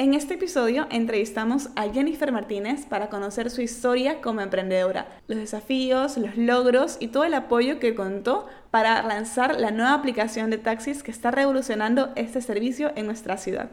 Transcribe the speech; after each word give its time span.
En 0.00 0.14
este 0.14 0.34
episodio 0.34 0.86
entrevistamos 0.90 1.70
a 1.74 1.88
Jennifer 1.92 2.30
Martínez 2.30 2.86
para 2.86 3.08
conocer 3.08 3.50
su 3.50 3.62
historia 3.62 4.20
como 4.20 4.40
emprendedora, 4.40 5.08
los 5.26 5.40
desafíos, 5.40 6.16
los 6.16 6.36
logros 6.36 6.98
y 7.00 7.08
todo 7.08 7.24
el 7.24 7.34
apoyo 7.34 7.80
que 7.80 7.96
contó 7.96 8.46
para 8.70 9.02
lanzar 9.02 9.58
la 9.58 9.72
nueva 9.72 9.94
aplicación 9.94 10.50
de 10.50 10.58
taxis 10.58 11.02
que 11.02 11.10
está 11.10 11.32
revolucionando 11.32 12.10
este 12.14 12.40
servicio 12.40 12.92
en 12.94 13.06
nuestra 13.06 13.38
ciudad. 13.38 13.70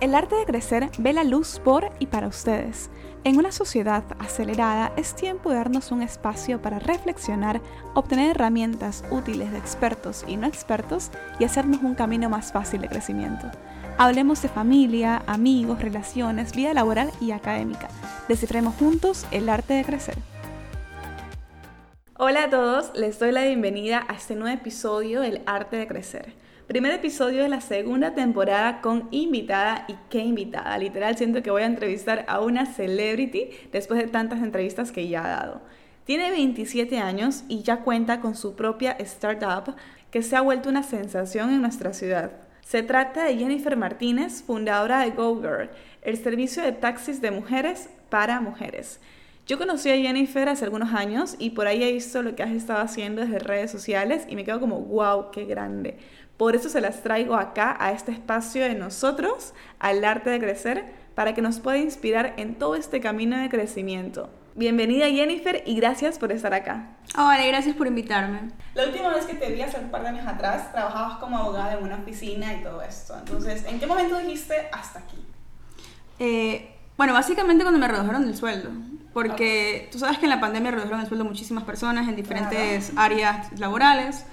El 0.00 0.14
arte 0.14 0.36
de 0.36 0.46
crecer 0.46 0.88
ve 0.98 1.12
la 1.12 1.24
luz 1.24 1.60
por 1.62 1.90
y 1.98 2.06
para 2.06 2.28
ustedes. 2.28 2.88
En 3.24 3.36
una 3.36 3.52
sociedad 3.52 4.04
acelerada 4.20 4.90
es 4.96 5.14
tiempo 5.16 5.50
de 5.50 5.56
darnos 5.56 5.92
un 5.92 6.00
espacio 6.00 6.62
para 6.62 6.78
reflexionar, 6.78 7.60
obtener 7.92 8.30
herramientas 8.30 9.04
útiles 9.10 9.52
de 9.52 9.58
expertos 9.58 10.24
y 10.26 10.38
no 10.38 10.46
expertos 10.46 11.10
y 11.38 11.44
hacernos 11.44 11.82
un 11.82 11.94
camino 11.94 12.30
más 12.30 12.52
fácil 12.52 12.80
de 12.80 12.88
crecimiento. 12.88 13.50
Hablemos 14.00 14.40
de 14.42 14.48
familia, 14.48 15.24
amigos, 15.26 15.82
relaciones, 15.82 16.54
vida 16.54 16.72
laboral 16.72 17.10
y 17.20 17.32
académica. 17.32 17.88
Descifremos 18.28 18.76
juntos 18.76 19.26
el 19.32 19.48
arte 19.48 19.74
de 19.74 19.84
crecer. 19.84 20.14
Hola 22.16 22.44
a 22.44 22.48
todos, 22.48 22.92
les 22.94 23.18
doy 23.18 23.32
la 23.32 23.42
bienvenida 23.42 24.06
a 24.06 24.14
este 24.14 24.36
nuevo 24.36 24.56
episodio 24.56 25.20
del 25.20 25.42
arte 25.46 25.78
de 25.78 25.88
crecer. 25.88 26.32
Primer 26.68 26.92
episodio 26.92 27.42
de 27.42 27.48
la 27.48 27.60
segunda 27.60 28.14
temporada 28.14 28.82
con 28.82 29.08
invitada 29.10 29.84
y 29.88 29.96
qué 30.10 30.20
invitada. 30.20 30.78
Literal 30.78 31.18
siento 31.18 31.42
que 31.42 31.50
voy 31.50 31.62
a 31.62 31.66
entrevistar 31.66 32.24
a 32.28 32.38
una 32.38 32.66
celebrity 32.66 33.50
después 33.72 33.98
de 33.98 34.06
tantas 34.06 34.44
entrevistas 34.44 34.92
que 34.92 35.08
ya 35.08 35.24
ha 35.24 35.28
dado. 35.28 35.60
Tiene 36.04 36.30
27 36.30 37.00
años 37.00 37.42
y 37.48 37.64
ya 37.64 37.78
cuenta 37.78 38.20
con 38.20 38.36
su 38.36 38.54
propia 38.54 38.92
startup 38.92 39.74
que 40.12 40.22
se 40.22 40.36
ha 40.36 40.40
vuelto 40.40 40.68
una 40.68 40.84
sensación 40.84 41.50
en 41.50 41.62
nuestra 41.62 41.92
ciudad. 41.92 42.47
Se 42.68 42.82
trata 42.82 43.24
de 43.24 43.38
Jennifer 43.38 43.78
Martínez, 43.78 44.42
fundadora 44.42 45.00
de 45.00 45.12
GoGirl, 45.12 45.70
el 46.02 46.22
servicio 46.22 46.62
de 46.62 46.72
taxis 46.72 47.22
de 47.22 47.30
mujeres 47.30 47.88
para 48.10 48.42
mujeres. 48.42 49.00
Yo 49.46 49.56
conocí 49.56 49.90
a 49.90 49.96
Jennifer 49.96 50.50
hace 50.50 50.66
algunos 50.66 50.92
años 50.92 51.34
y 51.38 51.48
por 51.48 51.66
ahí 51.66 51.82
he 51.82 51.90
visto 51.90 52.20
lo 52.20 52.36
que 52.36 52.42
has 52.42 52.50
estado 52.50 52.80
haciendo 52.80 53.22
desde 53.22 53.38
redes 53.38 53.70
sociales 53.70 54.26
y 54.28 54.36
me 54.36 54.44
quedo 54.44 54.60
como, 54.60 54.80
wow, 54.80 55.30
qué 55.30 55.46
grande. 55.46 55.96
Por 56.36 56.54
eso 56.54 56.68
se 56.68 56.82
las 56.82 57.02
traigo 57.02 57.36
acá, 57.36 57.74
a 57.80 57.92
este 57.92 58.12
espacio 58.12 58.64
de 58.64 58.74
nosotros, 58.74 59.54
al 59.78 60.04
arte 60.04 60.28
de 60.28 60.38
crecer, 60.38 60.84
para 61.14 61.34
que 61.34 61.40
nos 61.40 61.60
pueda 61.60 61.78
inspirar 61.78 62.34
en 62.36 62.56
todo 62.56 62.74
este 62.74 63.00
camino 63.00 63.38
de 63.38 63.48
crecimiento. 63.48 64.28
Bienvenida 64.58 65.06
Jennifer 65.06 65.62
y 65.66 65.76
gracias 65.76 66.18
por 66.18 66.32
estar 66.32 66.52
acá. 66.52 66.96
Hola, 67.16 67.46
gracias 67.46 67.76
por 67.76 67.86
invitarme. 67.86 68.50
La 68.74 68.86
última 68.86 69.14
vez 69.14 69.24
que 69.24 69.34
te 69.34 69.52
vi 69.52 69.62
hace 69.62 69.78
un 69.78 69.88
par 69.88 70.02
de 70.02 70.08
años 70.08 70.26
atrás, 70.26 70.72
trabajabas 70.72 71.18
como 71.18 71.38
abogada 71.38 71.74
en 71.74 71.84
una 71.84 71.94
oficina 71.94 72.52
y 72.54 72.64
todo 72.64 72.82
esto. 72.82 73.16
Entonces, 73.16 73.64
¿en 73.66 73.78
qué 73.78 73.86
momento 73.86 74.18
dijiste 74.18 74.54
hasta 74.72 74.98
aquí? 74.98 75.16
Eh, 76.18 76.74
bueno, 76.96 77.12
básicamente 77.12 77.62
cuando 77.62 77.78
me 77.78 77.86
redujeron 77.86 78.24
el 78.24 78.36
sueldo. 78.36 78.70
Porque 79.12 79.88
tú 79.92 80.00
sabes 80.00 80.18
que 80.18 80.26
en 80.26 80.30
la 80.30 80.40
pandemia 80.40 80.72
redujeron 80.72 81.02
el 81.02 81.06
sueldo 81.06 81.24
muchísimas 81.24 81.62
personas 81.62 82.08
en 82.08 82.16
diferentes 82.16 82.92
áreas 82.96 83.56
laborales. 83.60 84.24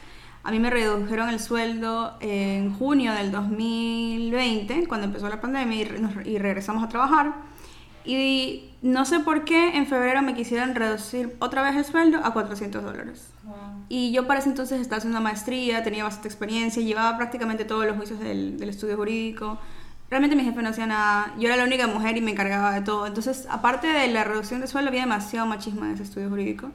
A 0.44 0.50
mí 0.50 0.58
me 0.58 0.72
redujeron 0.72 1.30
el 1.30 1.40
sueldo 1.40 2.18
en 2.20 2.74
junio 2.74 3.14
del 3.14 3.32
2020, 3.32 4.88
cuando 4.88 5.06
empezó 5.06 5.30
la 5.30 5.40
pandemia 5.40 5.84
y, 5.84 6.32
y 6.32 6.40
regresamos 6.40 6.84
a 6.84 6.90
trabajar. 6.90 7.55
Y 8.06 8.70
no 8.82 9.06
sé 9.06 9.20
por 9.20 9.46
qué 9.46 9.78
en 9.78 9.88
febrero 9.88 10.22
me 10.22 10.36
quisieran 10.36 10.76
reducir 10.76 11.36
otra 11.40 11.64
vez 11.64 11.76
el 11.76 11.86
sueldo 11.86 12.20
a 12.24 12.34
400 12.34 12.84
dólares. 12.84 13.30
Y 13.90 14.12
yo 14.12 14.28
para 14.28 14.40
ese 14.40 14.50
entonces 14.50 14.80
estaba 14.80 14.98
haciendo 14.98 15.20
una 15.20 15.24
maestría, 15.24 15.84
tenía 15.84 16.04
bastante 16.04 16.28
experiencia, 16.28 16.82
llevaba 16.82 17.18
prácticamente 17.18 17.66
todos 17.66 17.86
los 17.86 17.96
juicios 17.96 18.20
del, 18.20 18.58
del 18.58 18.70
estudio 18.70 18.98
jurídico. 18.98 19.60
Realmente 20.10 20.36
mi 20.36 20.44
jefe 20.44 20.62
no 20.62 20.70
hacía 20.70 20.86
nada, 20.86 21.34
yo 21.40 21.48
era 21.48 21.58
la 21.58 21.64
única 21.64 21.88
mujer 21.88 22.16
y 22.16 22.22
me 22.22 22.30
encargaba 22.32 22.72
de 22.74 22.82
todo. 22.82 23.08
Entonces, 23.08 23.48
aparte 23.50 23.88
de 23.88 24.08
la 24.10 24.24
reducción 24.24 24.62
de 24.62 24.68
sueldo, 24.68 24.90
había 24.90 25.02
demasiado 25.02 25.48
machismo 25.48 25.84
en 25.84 25.92
ese 25.92 26.04
estudio 26.04 26.30
jurídico. 26.30 26.70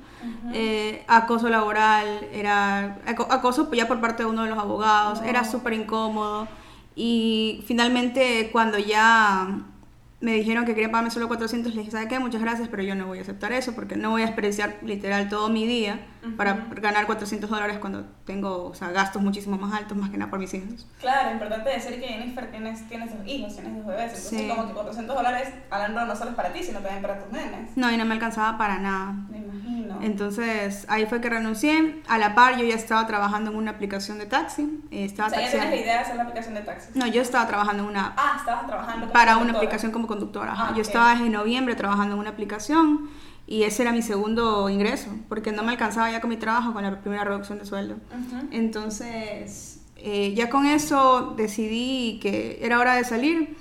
Eh, 0.52 1.04
acoso 1.06 1.48
laboral, 1.48 2.26
era 2.32 2.98
acoso 3.06 3.70
ya 3.72 3.86
por 3.86 4.00
parte 4.00 4.24
de 4.24 4.28
uno 4.28 4.42
de 4.42 4.50
los 4.50 4.58
abogados, 4.58 5.20
era 5.24 5.44
súper 5.44 5.74
incómodo. 5.74 6.48
Y 6.96 7.62
finalmente, 7.69 8.50
cuando 8.50 8.78
ya 8.78 9.60
me 10.20 10.34
dijeron 10.34 10.66
que 10.66 10.75
querían 10.75 10.91
pagarme 10.91 11.10
solo 11.10 11.28
400, 11.28 11.75
les 11.75 11.84
dije, 11.84 11.91
¿sabe 11.91 12.08
qué? 12.08 12.19
Muchas 12.19 12.42
gracias, 12.42 12.69
pero 12.69 12.82
yo 12.82 12.94
no 12.94 13.06
voy 13.06 13.19
a 13.19 13.22
aceptar 13.22 13.53
eso 13.53 13.75
porque 13.75 13.97
no 13.97 14.10
voy 14.10 14.22
a 14.22 14.26
desperdiciar 14.26 14.78
literal 14.82 15.28
todo 15.28 15.48
mi 15.48 15.66
día 15.66 16.00
para 16.36 16.66
ganar 16.76 17.06
400 17.06 17.48
dólares 17.48 17.78
cuando 17.78 18.04
tengo 18.25 18.66
o 18.66 18.75
sea, 18.75 18.91
gastos 18.91 19.22
muchísimo 19.22 19.56
más 19.56 19.72
altos, 19.72 19.97
más 19.97 20.10
que 20.10 20.19
nada 20.19 20.31
por 20.31 20.38
mis 20.38 20.53
hijos. 20.54 20.86
Claro, 21.00 21.32
importante 21.32 21.70
decir 21.70 22.00
que 22.00 22.06
Jennifer 22.06 22.50
tienes 22.50 22.88
dos 22.88 23.26
hijos, 23.26 23.54
tienes 23.54 23.76
dos 23.76 23.86
bebés, 23.86 24.12
entonces 24.14 24.50
como 24.50 24.69
que 24.69 24.75
400 24.75 25.16
dólares 25.16 25.48
hablando 25.70 26.04
no 26.04 26.16
solo 26.16 26.31
es 26.31 26.36
para 26.36 26.53
ti, 26.53 26.62
sino 26.62 26.81
también 26.81 27.03
para 27.03 27.19
tus 27.22 27.32
nenes. 27.32 27.76
No, 27.76 27.91
y 27.91 27.97
no 27.97 28.04
me 28.04 28.14
alcanzaba 28.14 28.58
para 28.58 28.78
nada. 28.78 29.12
Me 29.31 29.38
imagino. 29.38 29.98
Entonces 30.03 30.86
ahí 30.88 31.06
fue 31.06 31.20
que 31.20 31.31
renuncié. 31.31 32.03
A 32.08 32.19
la 32.19 32.34
par 32.34 32.56
yo 32.56 32.64
ya 32.64 32.75
estaba 32.75 33.06
trabajando 33.06 33.50
en 33.50 33.56
una 33.56 33.72
aplicación 33.72 34.19
de 34.19 34.26
taxi. 34.26 34.81
Eh, 34.91 35.04
estaba 35.04 35.28
o 35.28 35.31
sea, 35.31 35.42
¿ya 35.42 35.50
tienes 35.50 35.70
la 35.70 35.76
idea 35.76 35.94
de 35.94 36.00
hacer 36.00 36.16
la 36.16 36.22
aplicación 36.22 36.54
de 36.54 36.60
taxi? 36.62 36.91
No, 36.94 37.06
yo 37.06 37.22
estaba 37.22 37.47
trabajando 37.47 37.82
en 37.82 37.88
una... 37.88 38.14
Ah, 38.16 38.37
estabas 38.38 38.66
trabajando 38.66 39.10
Para 39.12 39.37
una 39.38 39.52
aplicación 39.52 39.92
como 39.92 40.06
conductora. 40.06 40.54
Ah, 40.56 40.72
yo 40.75 40.82
estaba 40.82 41.12
en 41.14 41.32
noviembre 41.32 41.75
trabajando 41.75 42.14
en 42.14 42.20
una 42.20 42.31
aplicación 42.31 43.10
y 43.50 43.65
ese 43.65 43.83
era 43.83 43.91
mi 43.91 44.00
segundo 44.00 44.69
ingreso, 44.69 45.11
porque 45.28 45.50
no 45.50 45.65
me 45.65 45.72
alcanzaba 45.72 46.09
ya 46.09 46.21
con 46.21 46.31
mi 46.31 46.37
trabajo 46.37 46.72
con 46.72 46.84
la 46.84 47.00
primera 47.00 47.25
reducción 47.25 47.59
de 47.59 47.66
sueldo. 47.66 47.97
Entonces, 48.53 49.81
eh, 49.97 50.34
ya 50.34 50.49
con 50.49 50.66
eso 50.66 51.34
decidí 51.37 52.21
que 52.22 52.61
era 52.62 52.78
hora 52.78 52.94
de 52.94 53.03
salir 53.03 53.56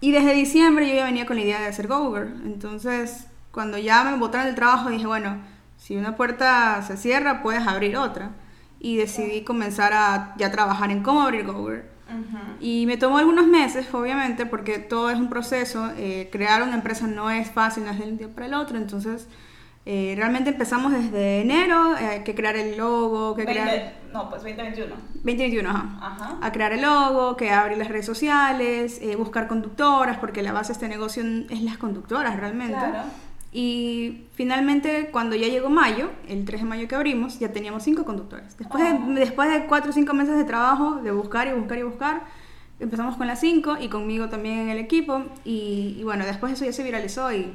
y 0.00 0.10
desde 0.10 0.32
diciembre 0.32 0.88
yo 0.88 0.94
ya 0.94 1.04
venía 1.04 1.26
con 1.26 1.36
la 1.36 1.42
idea 1.42 1.60
de 1.60 1.66
hacer 1.66 1.86
Gover. 1.86 2.28
Entonces, 2.46 3.26
cuando 3.50 3.76
ya 3.76 4.04
me 4.04 4.16
botaron 4.16 4.46
del 4.46 4.54
trabajo, 4.54 4.88
dije, 4.88 5.06
bueno, 5.06 5.42
si 5.76 5.98
una 5.98 6.16
puerta 6.16 6.80
se 6.80 6.96
cierra, 6.96 7.42
puedes 7.42 7.66
abrir 7.66 7.98
otra. 7.98 8.30
Y 8.80 8.96
decidí 8.96 9.44
comenzar 9.44 9.92
a 9.92 10.34
ya 10.38 10.50
trabajar 10.50 10.90
en 10.90 11.02
cómo 11.02 11.20
abrir 11.20 11.44
Gover. 11.44 11.90
Y 12.60 12.86
me 12.86 12.96
tomó 12.96 13.18
algunos 13.18 13.46
meses, 13.46 13.92
obviamente, 13.92 14.46
porque 14.46 14.78
todo 14.78 15.10
es 15.10 15.18
un 15.18 15.28
proceso. 15.28 15.90
Eh, 15.96 16.28
crear 16.30 16.62
una 16.62 16.74
empresa 16.74 17.06
no 17.06 17.30
es 17.30 17.50
fácil, 17.50 17.84
no 17.84 17.90
es 17.90 17.98
de 17.98 18.04
un 18.04 18.16
día 18.16 18.28
para 18.28 18.46
el 18.46 18.54
otro. 18.54 18.76
Entonces, 18.76 19.28
eh, 19.84 20.14
realmente 20.16 20.50
empezamos 20.50 20.92
desde 20.92 21.40
enero, 21.40 21.96
eh, 21.96 22.22
que 22.24 22.34
crear 22.34 22.56
el 22.56 22.76
logo, 22.76 23.34
que 23.34 23.44
crear... 23.44 23.94
No, 24.12 24.30
pues 24.30 24.42
2021. 24.42 24.94
2021, 25.14 25.68
ajá. 25.68 26.38
A 26.40 26.52
crear 26.52 26.72
el 26.72 26.82
logo, 26.82 27.36
que 27.36 27.50
abrir 27.50 27.78
las 27.78 27.88
redes 27.88 28.06
sociales, 28.06 29.00
buscar 29.18 29.46
conductoras, 29.46 30.18
porque 30.18 30.42
la 30.42 30.52
base 30.52 30.68
de 30.68 30.72
este 30.74 30.88
negocio 30.88 31.22
es 31.50 31.62
las 31.62 31.76
conductoras 31.76 32.36
realmente. 32.36 32.78
Claro. 32.78 33.04
Y 33.52 34.26
finalmente, 34.34 35.08
cuando 35.10 35.34
ya 35.34 35.48
llegó 35.48 35.70
mayo, 35.70 36.10
el 36.28 36.44
3 36.44 36.60
de 36.62 36.66
mayo 36.66 36.88
que 36.88 36.94
abrimos, 36.94 37.38
ya 37.38 37.52
teníamos 37.52 37.84
cinco 37.84 38.04
conductores. 38.04 38.56
Después, 38.58 38.84
de, 38.84 38.90
oh. 38.90 39.14
después 39.14 39.50
de 39.50 39.66
cuatro 39.66 39.90
o 39.90 39.94
cinco 39.94 40.14
meses 40.14 40.36
de 40.36 40.44
trabajo, 40.44 40.96
de 40.96 41.10
buscar 41.10 41.48
y 41.48 41.52
buscar 41.52 41.78
y 41.78 41.82
buscar, 41.82 42.22
empezamos 42.80 43.16
con 43.16 43.26
las 43.26 43.40
cinco 43.40 43.76
y 43.80 43.88
conmigo 43.88 44.28
también 44.28 44.58
en 44.58 44.68
el 44.70 44.78
equipo. 44.78 45.24
Y, 45.44 46.00
bueno, 46.04 46.26
después 46.26 46.52
eso 46.52 46.64
ya 46.64 46.72
se 46.72 46.82
viralizó 46.82 47.32
y 47.32 47.52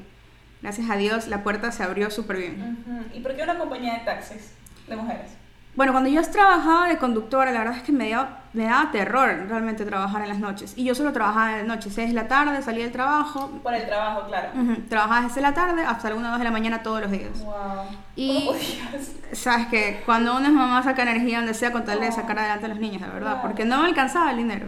gracias 0.62 0.90
a 0.90 0.96
Dios 0.96 1.28
la 1.28 1.44
puerta 1.44 1.72
se 1.72 1.84
abrió 1.84 2.10
súper 2.10 2.38
bien. 2.38 2.84
¿Y 3.14 3.20
por 3.20 3.36
qué 3.36 3.44
una 3.44 3.58
compañía 3.58 3.94
de 3.94 4.00
taxis 4.00 4.54
de 4.88 4.96
mujeres? 4.96 5.41
Bueno, 5.74 5.94
cuando 5.94 6.10
yo 6.10 6.22
trabajaba 6.24 6.90
de 6.90 6.98
conductora, 6.98 7.52
la 7.52 7.60
verdad 7.60 7.78
es 7.78 7.84
que 7.84 7.94
me 7.94 8.10
daba, 8.10 8.42
me 8.52 8.66
daba 8.66 8.92
terror 8.92 9.46
realmente 9.48 9.86
trabajar 9.86 10.22
en 10.22 10.30
las 10.30 10.40
noches. 10.40 10.74
Y 10.76 10.84
yo 10.84 10.94
solo 10.94 11.14
trabajaba 11.14 11.52
en 11.54 11.58
las 11.60 11.68
noches, 11.78 11.94
6 11.94 12.10
de 12.10 12.14
la 12.14 12.28
tarde, 12.28 12.62
salía 12.62 12.84
del 12.84 12.92
trabajo. 12.92 13.50
Por 13.64 13.74
el 13.74 13.86
trabajo, 13.86 14.28
claro. 14.28 14.50
Trabajaba 14.90 15.28
desde 15.28 15.40
la 15.40 15.54
tarde 15.54 15.84
hasta 15.86 16.10
alguna 16.10 16.32
2 16.32 16.40
de 16.40 16.44
la 16.44 16.52
mañana 16.52 16.84
todos 16.84 17.00
los 17.02 17.12
días. 17.12 17.40
Wow. 17.42 17.56
Y 18.18 18.50
sabes 19.32 19.68
que 19.68 20.04
cuando 20.06 20.38
es 20.40 20.52
mamá 20.52 20.84
saca 20.84 21.04
energía 21.04 21.38
donde 21.38 21.54
sea 21.54 21.72
con 21.72 21.86
tal 21.86 22.02
de 22.02 22.12
sacar 22.12 22.38
adelante 22.38 22.66
a 22.66 22.70
los 22.70 22.80
niños, 22.80 23.02
la 23.02 23.08
verdad, 23.08 23.42
porque 23.42 23.64
no 23.64 23.82
me 23.82 23.88
alcanzaba 23.88 24.32
el 24.32 24.38
dinero. 24.38 24.68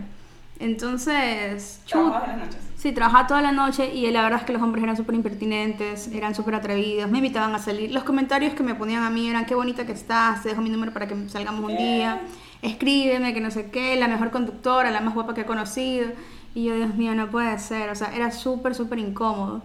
Entonces, 0.59 1.81
¿Trabajabas 1.85 2.29
en 2.29 2.39
las 2.39 2.47
noches? 2.47 2.72
Sí, 2.83 2.91
trabajaba 2.91 3.27
toda 3.27 3.41
la 3.41 3.53
noche 3.53 3.95
y 3.95 4.11
la 4.11 4.23
verdad 4.23 4.41
es 4.41 4.45
que 4.45 4.51
los 4.51 4.61
hombres 4.61 4.83
eran 4.83 4.97
súper 4.97 5.15
impertinentes, 5.15 6.09
eran 6.09 6.35
súper 6.35 6.55
atrevidos, 6.55 7.09
me 7.09 7.19
invitaban 7.19 7.55
a 7.55 7.59
salir. 7.59 7.93
Los 7.93 8.03
comentarios 8.03 8.55
que 8.55 8.61
me 8.61 8.75
ponían 8.75 9.03
a 9.03 9.09
mí 9.09 9.29
eran, 9.29 9.45
qué 9.45 9.55
bonita 9.55 9.85
que 9.85 9.93
estás, 9.93 10.43
te 10.43 10.49
dejo 10.49 10.61
mi 10.61 10.69
número 10.69 10.91
para 10.91 11.07
que 11.07 11.29
salgamos 11.29 11.63
un 11.63 11.77
día, 11.77 12.23
escríbeme, 12.61 13.33
que 13.33 13.39
no 13.39 13.51
sé 13.51 13.71
qué, 13.71 13.95
la 13.95 14.09
mejor 14.09 14.31
conductora, 14.31 14.91
la 14.91 14.99
más 14.99 15.13
guapa 15.13 15.33
que 15.33 15.41
he 15.41 15.45
conocido. 15.45 16.09
Y 16.55 16.65
yo, 16.65 16.75
Dios 16.75 16.93
mío, 16.95 17.15
no 17.15 17.29
puede 17.29 17.57
ser, 17.57 17.89
o 17.89 17.95
sea, 17.95 18.13
era 18.13 18.31
súper, 18.31 18.75
súper 18.75 18.99
incómodo. 18.99 19.61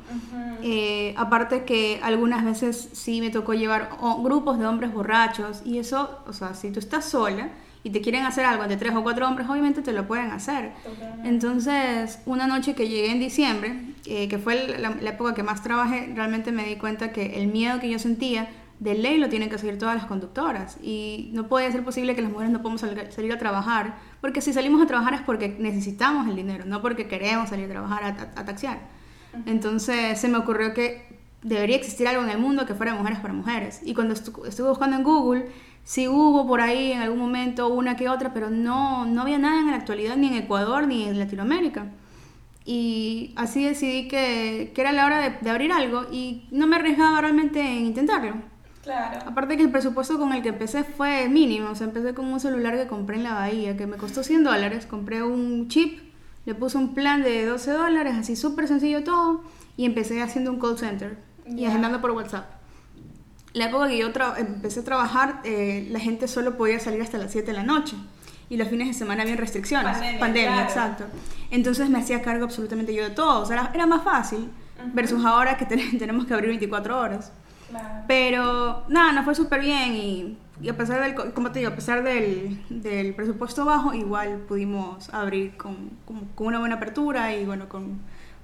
Eh, 0.63 1.13
aparte 1.17 1.65
que 1.65 1.99
algunas 2.05 2.45
veces 2.45 2.91
sí 2.93 3.21
me 3.21 3.31
tocó 3.31 3.53
llevar 3.53 3.99
grupos 4.23 4.61
de 4.61 4.67
hombres 4.69 4.95
borrachos 4.95 5.63
y 5.65 5.79
eso, 5.79 6.21
o 6.29 6.33
sea, 6.33 6.55
si 6.55 6.71
tú 6.71 6.79
estás 6.79 7.05
sola, 7.05 7.49
y 7.89 7.91
te 7.91 8.03
quieren 8.03 8.27
hacer 8.27 8.45
algo 8.45 8.69
de 8.69 8.77
tres 8.77 8.95
o 8.95 9.03
cuatro 9.03 9.27
hombres, 9.27 9.49
obviamente 9.49 9.81
te 9.81 9.93
lo 9.95 10.07
pueden 10.07 10.31
hacer. 10.31 10.73
Entonces, 11.25 12.19
una 12.27 12.47
noche 12.47 12.75
que 12.75 12.87
llegué 12.87 13.11
en 13.11 13.19
diciembre, 13.19 13.81
eh, 14.05 14.29
que 14.29 14.37
fue 14.39 14.77
la, 14.79 14.91
época 15.11 15.33
que 15.33 15.43
más 15.43 15.63
trabajé, 15.63 16.13
realmente 16.15 16.53
me 16.53 16.65
di 16.65 16.77
cuenta 16.77 17.13
que 17.13 17.41
el 17.41 17.47
miedo 17.49 17.81
que 17.81 17.89
yo 17.89 17.99
sentía, 17.99 18.51
de 18.79 18.95
ley 18.95 19.17
lo 19.17 19.31
tienen 19.31 19.49
que 19.49 19.57
seguir 19.57 19.79
todas 19.79 19.97
las 19.97 20.05
conductoras. 20.05 20.77
Y 20.83 21.31
no 21.33 21.49
puede 21.49 21.73
ser 21.73 21.83
posible 21.83 22.15
que 22.15 22.21
las 22.21 22.31
mujeres 22.31 22.53
no 22.53 22.61
podamos 22.61 22.83
salir 22.83 23.33
a 23.33 23.39
trabajar 23.39 23.97
Porque 24.21 24.41
si 24.43 24.53
salimos 24.53 24.83
a 24.83 24.87
trabajar 24.87 25.15
es 25.15 25.23
porque 25.23 25.57
necesitamos 25.59 26.29
el 26.29 26.37
dinero, 26.37 26.65
no 26.67 26.83
porque 26.83 27.09
queremos 27.09 27.49
salir 27.49 27.65
a 27.67 27.69
trabajar 27.71 28.05
a, 28.05 28.09
a, 28.09 28.41
a 28.41 28.45
taxiar. 28.45 28.79
Entonces 29.47 30.21
se 30.21 30.29
me 30.29 30.37
ocurrió 30.37 30.75
que 30.75 31.07
debería 31.43 31.77
existir 31.77 32.07
algo 32.09 32.23
en 32.23 32.31
el 32.31 32.39
mundo 32.39 32.67
que 32.67 32.75
fuera 32.75 32.95
mujeres 32.95 33.19
para 33.21 33.33
mujeres. 33.33 33.81
Y 33.85 33.95
cuando 33.95 34.15
estu- 34.15 34.47
estuve 34.47 34.69
buscando 34.69 34.97
en 34.97 35.05
Google, 35.05 35.47
sí 35.89 36.07
hubo 36.07 36.47
por 36.47 36.61
ahí 36.61 36.93
en 36.93 37.01
algún 37.01 37.19
momento 37.19 37.69
una 37.69 37.97
que 37.97 38.11
otra, 38.11 38.35
pero 38.35 38.51
no, 38.51 39.07
no 39.07 39.23
había 39.23 39.39
nada 39.39 39.61
en 39.61 39.69
la 39.69 39.77
actualidad 39.77 40.19
ni 40.19 40.27
en 40.27 40.35
Ecuador 40.35 40.87
ni 40.87 41.05
en 41.05 41.19
Latinoamérica. 41.19 41.87
Y 42.67 43.33
así 43.37 43.65
decidí 43.65 44.07
que, 44.07 44.73
que 44.75 44.81
era 44.83 44.93
la 44.93 45.07
hora 45.07 45.19
de, 45.19 45.39
de 45.41 45.49
abrir 45.49 45.73
algo 45.73 46.05
y 46.13 46.47
no 46.51 46.67
me 46.67 46.77
arriesgaba 46.77 47.23
realmente 47.23 47.63
en 47.63 47.87
intentarlo. 47.87 48.35
Claro. 48.83 49.21
Aparte 49.27 49.57
que 49.57 49.63
el 49.63 49.71
presupuesto 49.71 50.19
con 50.19 50.35
el 50.35 50.43
que 50.43 50.51
empecé 50.51 50.85
fue 50.85 51.27
mínimo, 51.31 51.71
o 51.71 51.75
sea, 51.75 51.87
empecé 51.87 52.13
con 52.13 52.27
un 52.27 52.39
celular 52.39 52.77
que 52.77 52.87
compré 52.87 53.17
en 53.17 53.23
la 53.23 53.33
Bahía, 53.33 53.79
que 53.79 53.87
me 53.87 53.97
costó 53.97 54.23
100 54.23 54.45
dólares, 54.45 54.85
compré 54.85 55.23
un 55.23 55.69
chip, 55.69 56.01
le 56.45 56.55
puse 56.55 56.77
un 56.77 56.93
plan 56.93 57.23
de 57.23 57.47
12 57.47 57.71
dólares, 57.71 58.15
así 58.15 58.37
súper 58.37 58.69
sencillo 58.69 59.05
todo, 59.05 59.43
y 59.79 59.87
empecé 59.87 60.21
haciendo 60.21 60.51
un 60.51 60.61
call 60.61 60.77
center 60.77 61.17
y 61.47 61.65
agendando 61.65 62.03
por 62.03 62.11
WhatsApp. 62.11 62.58
La 63.55 63.67
época 63.67 63.89
que 63.89 63.99
yo 63.99 64.11
empecé 64.37 64.81
a 64.81 64.85
trabajar, 64.85 65.41
eh, 65.45 65.87
la 65.91 66.01
gente 66.01 66.29
solo 66.29 66.57
podía 66.57 66.79
salir 66.81 67.01
hasta 67.03 67.19
las 67.19 67.33
7 67.33 67.47
de 67.49 67.53
la 67.55 67.63
noche. 67.65 67.97
Y 68.51 68.57
los 68.57 68.69
fines 68.69 68.89
de 68.89 68.95
semana 68.95 69.23
había 69.23 69.37
restricciones. 69.37 69.99
Pandemia, 70.19 70.53
claro. 70.53 70.69
exacto. 70.69 71.05
Entonces 71.51 71.89
me 71.91 71.99
hacía 71.99 72.23
cargo 72.23 72.45
absolutamente 72.45 72.95
yo 72.95 73.03
de 73.05 73.11
todo. 73.11 73.41
O 73.43 73.47
sea, 73.47 73.57
era, 73.57 73.71
era 73.75 73.87
más 73.87 74.03
fácil 74.05 74.49
versus 74.95 75.25
ahora 75.25 75.57
que 75.57 75.67
ten- 75.67 75.99
tenemos 75.99 76.25
que 76.27 76.35
abrir 76.35 76.49
24 76.51 76.99
horas. 76.99 77.33
Claro. 77.69 78.05
Pero 78.07 78.85
nada, 78.89 79.13
nos 79.13 79.25
fue 79.27 79.35
súper 79.35 79.61
bien 79.61 79.95
y, 79.95 80.39
y 80.63 80.69
a 80.71 80.77
pesar 80.77 81.03
del, 81.03 81.15
co- 81.15 81.33
como 81.35 81.51
te 81.53 81.59
digo, 81.59 81.71
a 81.71 81.75
pesar 81.75 82.03
del, 82.03 82.59
del 82.71 83.15
presupuesto 83.15 83.67
bajo, 83.67 83.93
igual 83.93 84.39
pudimos 84.49 85.13
abrir 85.13 85.57
con, 85.59 85.91
con- 86.07 86.25
con 86.35 86.47
una 86.47 86.59
buena 86.61 86.77
apertura 86.77 87.35
y 87.35 87.45
bueno, 87.45 87.69
con 87.69 88.01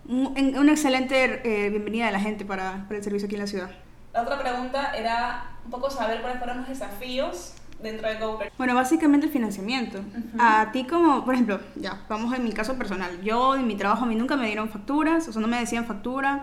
un- 0.06 0.54
una 0.58 0.72
excelente 0.72 1.40
eh, 1.44 1.70
bienvenida 1.70 2.06
de 2.06 2.12
la 2.12 2.20
gente 2.20 2.44
para, 2.44 2.84
para 2.88 2.96
el 2.98 3.02
servicio 3.04 3.24
aquí 3.26 3.36
en 3.36 3.40
la 3.40 3.46
ciudad. 3.46 3.70
La 4.14 4.22
otra 4.22 4.38
pregunta 4.40 4.92
era 4.96 5.44
un 5.64 5.70
poco 5.70 5.90
saber 5.90 6.20
cuáles 6.20 6.38
fueron 6.38 6.58
los 6.58 6.68
desafíos 6.68 7.54
dentro 7.82 8.08
de 8.08 8.14
GoBird. 8.18 8.50
Bueno, 8.56 8.74
básicamente 8.74 9.26
el 9.26 9.32
financiamiento. 9.32 9.98
A 10.38 10.70
ti 10.72 10.84
como, 10.84 11.24
por 11.24 11.34
ejemplo, 11.34 11.60
ya, 11.74 12.00
vamos 12.08 12.32
en 12.34 12.44
mi 12.44 12.52
caso 12.52 12.76
personal. 12.78 13.20
Yo 13.22 13.56
en 13.56 13.66
mi 13.66 13.74
trabajo 13.76 14.04
a 14.04 14.06
mí 14.06 14.14
nunca 14.14 14.36
me 14.36 14.46
dieron 14.46 14.68
facturas, 14.70 15.26
o 15.28 15.32
sea, 15.32 15.42
no 15.42 15.48
me 15.48 15.58
decían 15.58 15.84
factura. 15.86 16.40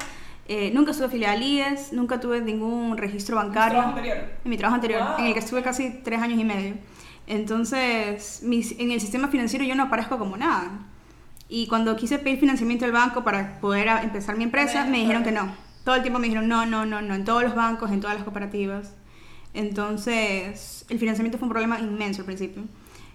eh, 0.48 0.70
nunca 0.74 0.92
estuve 0.92 1.08
afiliada 1.08 1.34
al 1.36 1.44
IES, 1.44 1.94
nunca 1.94 2.20
tuve 2.20 2.42
ningún 2.42 2.98
registro 2.98 3.38
bancario. 3.38 3.80
trabajo 3.80 3.96
anterior? 3.98 4.18
En 4.44 4.50
mi 4.50 4.58
trabajo 4.58 4.76
anterior, 4.76 5.02
Wow. 5.02 5.20
en 5.20 5.26
el 5.28 5.34
que 5.34 5.40
estuve 5.40 5.62
casi 5.62 6.02
tres 6.04 6.22
años 6.22 6.40
y 6.40 6.44
medio. 6.44 6.74
Entonces, 7.28 8.42
mis- 8.44 8.78
en 8.78 8.92
el 8.92 9.00
sistema 9.00 9.30
financiero 9.30 9.64
yo 9.64 9.76
no 9.76 9.84
aparezco 9.84 10.18
como 10.18 10.36
nada. 10.36 10.70
Y 11.48 11.68
cuando 11.68 11.96
quise 11.96 12.18
pedir 12.20 12.40
financiamiento 12.40 12.84
al 12.86 12.92
banco 12.92 13.24
para 13.24 13.60
poder 13.62 13.88
empezar 14.04 14.36
mi 14.36 14.44
empresa, 14.44 14.84
me 14.86 14.98
dijeron 14.98 15.24
que 15.24 15.32
no. 15.32 15.54
Todo 15.84 15.96
el 15.96 16.02
tiempo 16.02 16.20
me 16.20 16.28
dijeron 16.28 16.48
no, 16.48 16.66
no, 16.66 16.86
no, 16.86 17.02
no, 17.02 17.16
en 17.16 17.26
todos 17.26 17.44
los 17.44 17.56
bancos, 17.56 17.92
en 17.92 18.00
todas 18.02 18.16
las 18.16 18.24
cooperativas. 18.24 18.94
Entonces, 19.54 20.86
el 20.90 21.00
financiamiento 21.00 21.38
fue 21.38 21.48
un 21.48 21.52
problema 21.52 21.80
inmenso 21.80 22.22
al 22.22 22.26
principio. 22.26 22.64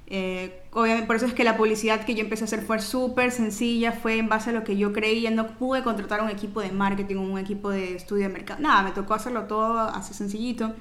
Eh, 0.09 0.63
obviamente, 0.73 1.07
por 1.07 1.17
eso 1.17 1.27
es 1.27 1.35
que 1.35 1.43
la 1.43 1.57
publicidad 1.57 2.05
que 2.05 2.15
yo 2.15 2.23
empecé 2.23 2.45
a 2.45 2.47
hacer 2.47 2.63
fue 2.63 2.79
súper 2.81 3.33
sencilla, 3.33 3.93
fue 3.93 4.19
en 4.19 4.29
base 4.29 4.51
a 4.51 4.53
lo 4.53 4.63
que 4.63 4.77
yo 4.77 4.93
creía. 4.93 5.31
No 5.31 5.49
pude 5.59 5.83
contratar 5.83 6.23
un 6.23 6.31
equipo 6.31 6.61
de 6.61 6.71
marketing, 6.71 7.17
un 7.17 7.39
equipo 7.39 7.71
de 7.71 7.97
estudio 7.97 8.29
de 8.29 8.33
mercado. 8.33 8.61
Nada, 8.61 8.83
me 8.83 8.93
tocó 8.93 9.15
hacerlo 9.15 9.45
todo 9.45 9.81
así 9.81 10.15
sencillito. 10.15 10.75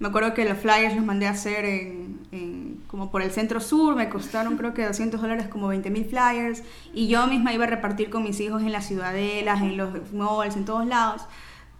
Me 0.00 0.08
acuerdo 0.08 0.34
que 0.34 0.44
los 0.44 0.58
flyers 0.58 0.96
los 0.96 1.04
mandé 1.04 1.26
a 1.26 1.30
hacer 1.30 1.64
en, 1.64 2.18
en- 2.32 2.80
como 2.88 3.12
por 3.12 3.22
el 3.22 3.30
centro 3.30 3.60
sur, 3.60 3.94
me 3.94 4.08
costaron 4.08 4.56
creo 4.56 4.74
que 4.74 4.84
200 4.84 5.20
dólares 5.20 5.46
como 5.46 5.68
20 5.68 5.90
mil 5.90 6.04
flyers 6.06 6.64
y 6.92 7.06
yo 7.06 7.26
misma 7.28 7.52
iba 7.52 7.64
a 7.64 7.68
repartir 7.68 8.10
con 8.10 8.24
mis 8.24 8.40
hijos 8.40 8.62
en 8.62 8.72
las 8.72 8.86
ciudadelas, 8.88 9.60
en 9.62 9.76
los 9.76 10.12
malls, 10.12 10.56
en 10.56 10.64
todos 10.64 10.84
lados. 10.86 11.24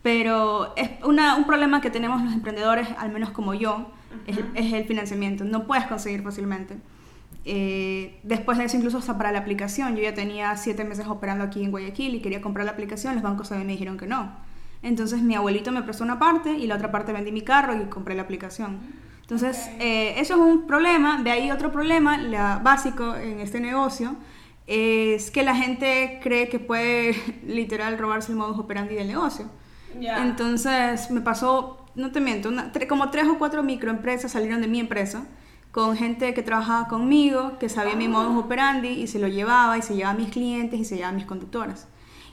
Pero 0.03 0.75
es 0.77 0.91
una- 1.05 1.35
un 1.37 1.45
problema 1.45 1.81
que 1.81 1.91
tenemos 1.91 2.23
los 2.23 2.33
emprendedores, 2.33 2.89
al 2.99 3.11
menos 3.11 3.31
como 3.31 3.55
yo, 3.55 3.91
es, 4.27 4.39
el, 4.39 4.47
es 4.55 4.73
el 4.73 4.85
financiamiento. 4.85 5.45
No 5.45 5.67
puedes 5.67 5.87
conseguir 5.87 6.23
fácilmente. 6.23 6.77
Eh, 7.45 8.21
después 8.23 8.59
de 8.59 8.65
eso, 8.65 8.77
incluso 8.77 8.99
hasta 8.99 9.17
para 9.19 9.33
la 9.33 9.39
aplicación, 9.41 9.97
yo 9.97 10.03
ya 10.03 10.15
tenía 10.15 10.57
siete 10.57 10.85
meses 10.85 11.07
operando 11.07 11.43
aquí 11.45 11.63
en 11.65 11.71
Guayaquil 11.71 12.15
y 12.15 12.21
quería 12.21 12.41
comprar 12.43 12.67
la 12.67 12.73
aplicación, 12.73 13.15
los 13.15 13.23
bancos 13.23 13.49
también 13.49 13.67
me 13.67 13.73
dijeron 13.73 13.97
que 13.99 14.07
no. 14.07 14.31
Entonces 14.83 15.21
mi 15.23 15.35
abuelito 15.35 15.73
me 15.73 15.83
prestó 15.83 16.05
una 16.05 16.19
parte 16.19 16.53
y 16.53 16.67
la 16.67 16.77
otra 16.77 16.91
parte 16.91 17.13
vendí 17.13 17.33
mi 17.33 17.43
carro 17.43 17.75
y 17.77 17.85
compré 17.87 18.15
la 18.15 18.23
aplicación. 18.23 18.79
Entonces, 19.23 19.71
eh, 19.79 20.15
eso 20.19 20.35
es 20.35 20.41
un 20.41 20.67
problema. 20.67 21.23
De 21.23 21.31
ahí 21.31 21.51
otro 21.51 21.71
problema 21.71 22.17
la, 22.19 22.59
básico 22.63 23.15
en 23.15 23.41
este 23.41 23.61
negocio 23.61 24.17
es 24.67 25.31
que 25.31 25.43
la 25.43 25.55
gente 25.55 26.19
cree 26.23 26.49
que 26.49 26.59
puede 26.59 27.15
literal 27.47 27.99
robarse 27.99 28.33
el 28.33 28.39
modus 28.39 28.59
operandi 28.59 28.95
del 28.95 29.09
negocio. 29.09 29.47
Entonces 30.23 31.11
me 31.11 31.21
pasó, 31.21 31.85
no 31.95 32.11
te 32.13 32.21
miento, 32.21 32.49
una- 32.49 32.73
tre- 32.73 32.87
como 32.87 33.11
tres 33.11 33.27
o 33.29 33.39
cuatro 33.39 33.63
microempresas 33.63 34.33
salieron 34.33 34.61
de 34.61 34.69
mi 34.69 34.81
empresa 34.81 35.25
con 35.73 35.97
gente 35.97 36.35
que 36.35 36.43
trabajaba 36.43 36.89
conmigo, 36.89 37.59
que 37.61 37.69
sabía 37.69 37.95
mi 37.97 38.09
modus 38.09 38.45
operandi 38.45 38.89
y 38.89 39.07
se 39.07 39.19
lo 39.21 39.29
llevaba 39.29 39.79
y 39.79 39.83
se 39.83 39.95
llevaba 39.95 40.15
a 40.15 40.19
mis 40.19 40.31
clientes 40.31 40.81
y 40.81 40.85
se 40.85 40.97
llevaba 40.97 41.13
a 41.13 41.17
mis 41.17 41.27
conductoras. 41.27 41.87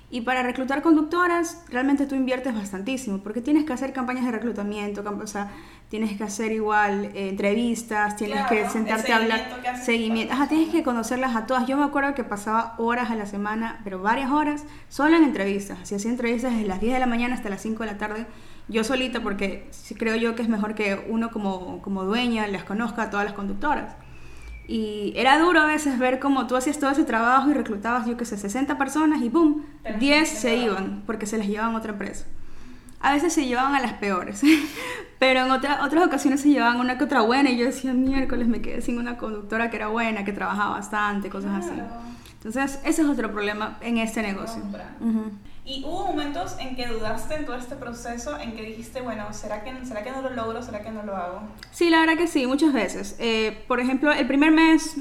Y 0.10 0.22
para 0.22 0.42
reclutar 0.42 0.82
conductoras, 0.82 1.66
realmente 1.70 2.06
tú 2.06 2.16
inviertes 2.16 2.56
bastantísimo, 2.56 3.18
porque 3.18 3.42
tienes 3.42 3.66
que 3.66 3.74
hacer 3.74 3.92
campañas 3.92 4.26
de 4.26 4.32
reclutamiento, 4.32 5.04
o 5.06 5.28
sea, 5.28 5.52
tienes 5.90 6.18
que 6.18 6.24
hacer 6.24 6.54
igual 6.54 7.12
eh, 7.14 7.28
entrevistas, 7.28 8.16
tienes 8.16 8.46
Claro, 8.48 8.56
que 8.56 8.70
sentarte 8.70 9.12
a 9.12 9.18
hablar, 9.18 9.40
seguimiento 9.40 9.62
que 9.62 9.86
seguimiento, 9.86 10.34
ajá, 10.34 10.48
tienes 10.48 10.70
que 10.70 10.82
conocerlas 10.82 11.36
a 11.36 11.46
todas. 11.46 11.68
Yo 11.68 11.76
me 11.76 11.84
acuerdo 11.84 12.16
que 12.16 12.24
pasaba 12.24 12.76
horas 12.78 13.12
a 13.12 13.16
la 13.16 13.26
semana, 13.26 13.82
pero 13.84 14.02
varias 14.02 14.32
horas, 14.32 14.64
solo 14.88 15.18
en 15.18 15.26
entrevistas. 15.26 15.80
Así 15.82 15.96
hacía 15.96 16.10
entrevistas 16.10 16.54
desde 16.54 16.68
las 16.68 16.80
10 16.80 16.94
de 16.94 17.00
la 17.00 17.08
mañana 17.08 17.36
hasta 17.36 17.50
las 17.50 17.62
5 17.62 17.84
de 17.84 17.92
la 17.92 17.98
tarde, 17.98 18.28
yo 18.70 18.86
solita, 18.86 19.22
porque 19.22 19.70
creo 19.98 20.16
yo 20.16 20.36
que 20.36 20.42
es 20.42 20.48
mejor 20.48 20.74
que 20.74 21.06
uno 21.10 21.32
como, 21.32 21.82
como 21.82 22.06
dueña 22.06 22.48
las 22.48 22.64
conozca 22.64 23.04
a 23.04 23.10
todas 23.10 23.26
las 23.26 23.34
conductoras. 23.34 23.94
Y 24.70 25.14
era 25.16 25.40
duro 25.40 25.62
a 25.62 25.66
veces 25.66 25.98
ver 25.98 26.20
cómo 26.20 26.46
tú 26.46 26.58
hacías 26.58 26.78
todo 26.78 26.90
ese 26.90 27.06
trabajo 27.06 27.50
y 27.50 27.54
reclutabas, 27.54 28.06
yo 28.06 28.18
que 28.18 28.26
sé, 28.26 28.38
60 28.38 28.78
personas 28.78 29.22
y 29.22 29.30
¡boom! 29.30 29.64
Pero 29.82 29.98
10 30.00 30.28
se 30.30 30.58
iban 30.58 31.04
porque 31.06 31.26
se 31.26 31.38
les 31.38 31.48
llevaban 31.48 31.74
a 31.74 31.78
otra 31.78 31.94
empresa. 31.94 32.26
A 33.00 33.14
veces 33.14 33.32
se 33.32 33.46
llevaban 33.46 33.76
a 33.76 33.80
las 33.80 33.94
peores, 33.94 34.42
pero 35.20 35.42
en 35.46 35.52
otra- 35.52 35.86
otras 35.86 36.06
ocasiones 36.06 36.42
se 36.42 36.50
llevaban 36.50 36.80
una 36.82 36.98
que 36.98 37.04
otra 37.06 37.22
buena 37.22 37.50
y 37.50 37.58
yo 37.58 37.66
decía, 37.66 37.94
miércoles 37.94 38.48
me 38.48 38.60
quedé 38.62 38.82
sin 38.82 38.98
una 39.00 39.18
conductora 39.18 39.70
que 39.70 39.78
era 39.78 39.88
buena, 39.88 40.26
que 40.26 40.34
trabajaba 40.34 40.72
bastante, 40.72 41.30
cosas 41.30 41.66
así. 41.66 41.80
Entonces, 42.44 42.80
ese 42.84 43.02
es 43.04 43.08
otro 43.08 43.32
problema 43.32 43.78
en 43.82 43.98
este 44.00 44.22
negocio. 44.22 44.62
Y 45.70 45.84
hubo 45.84 46.06
momentos 46.08 46.56
en 46.60 46.78
que 46.78 46.88
dudaste 46.88 47.36
en 47.36 47.46
todo 47.46 47.58
este 47.58 47.76
proceso, 47.76 48.40
en 48.40 48.56
que 48.56 48.62
dijiste, 48.62 49.02
bueno, 49.02 49.34
¿será 49.34 49.66
que, 49.66 49.86
¿será 49.86 50.02
que 50.02 50.12
no 50.12 50.22
lo 50.22 50.30
logro? 50.30 50.64
¿Será 50.64 50.82
que 50.82 50.92
no 50.92 51.04
lo 51.04 51.14
hago? 51.14 51.42
Sí, 51.72 51.90
la 51.90 52.00
verdad 52.00 52.16
que 52.16 52.28
sí, 52.28 52.48
muchas 52.48 52.72
veces. 52.72 53.18
Eh, 53.20 53.66
por 53.68 53.82
ejemplo, 53.82 54.14
el 54.14 54.26
primer 54.28 54.52
mes, 54.52 54.96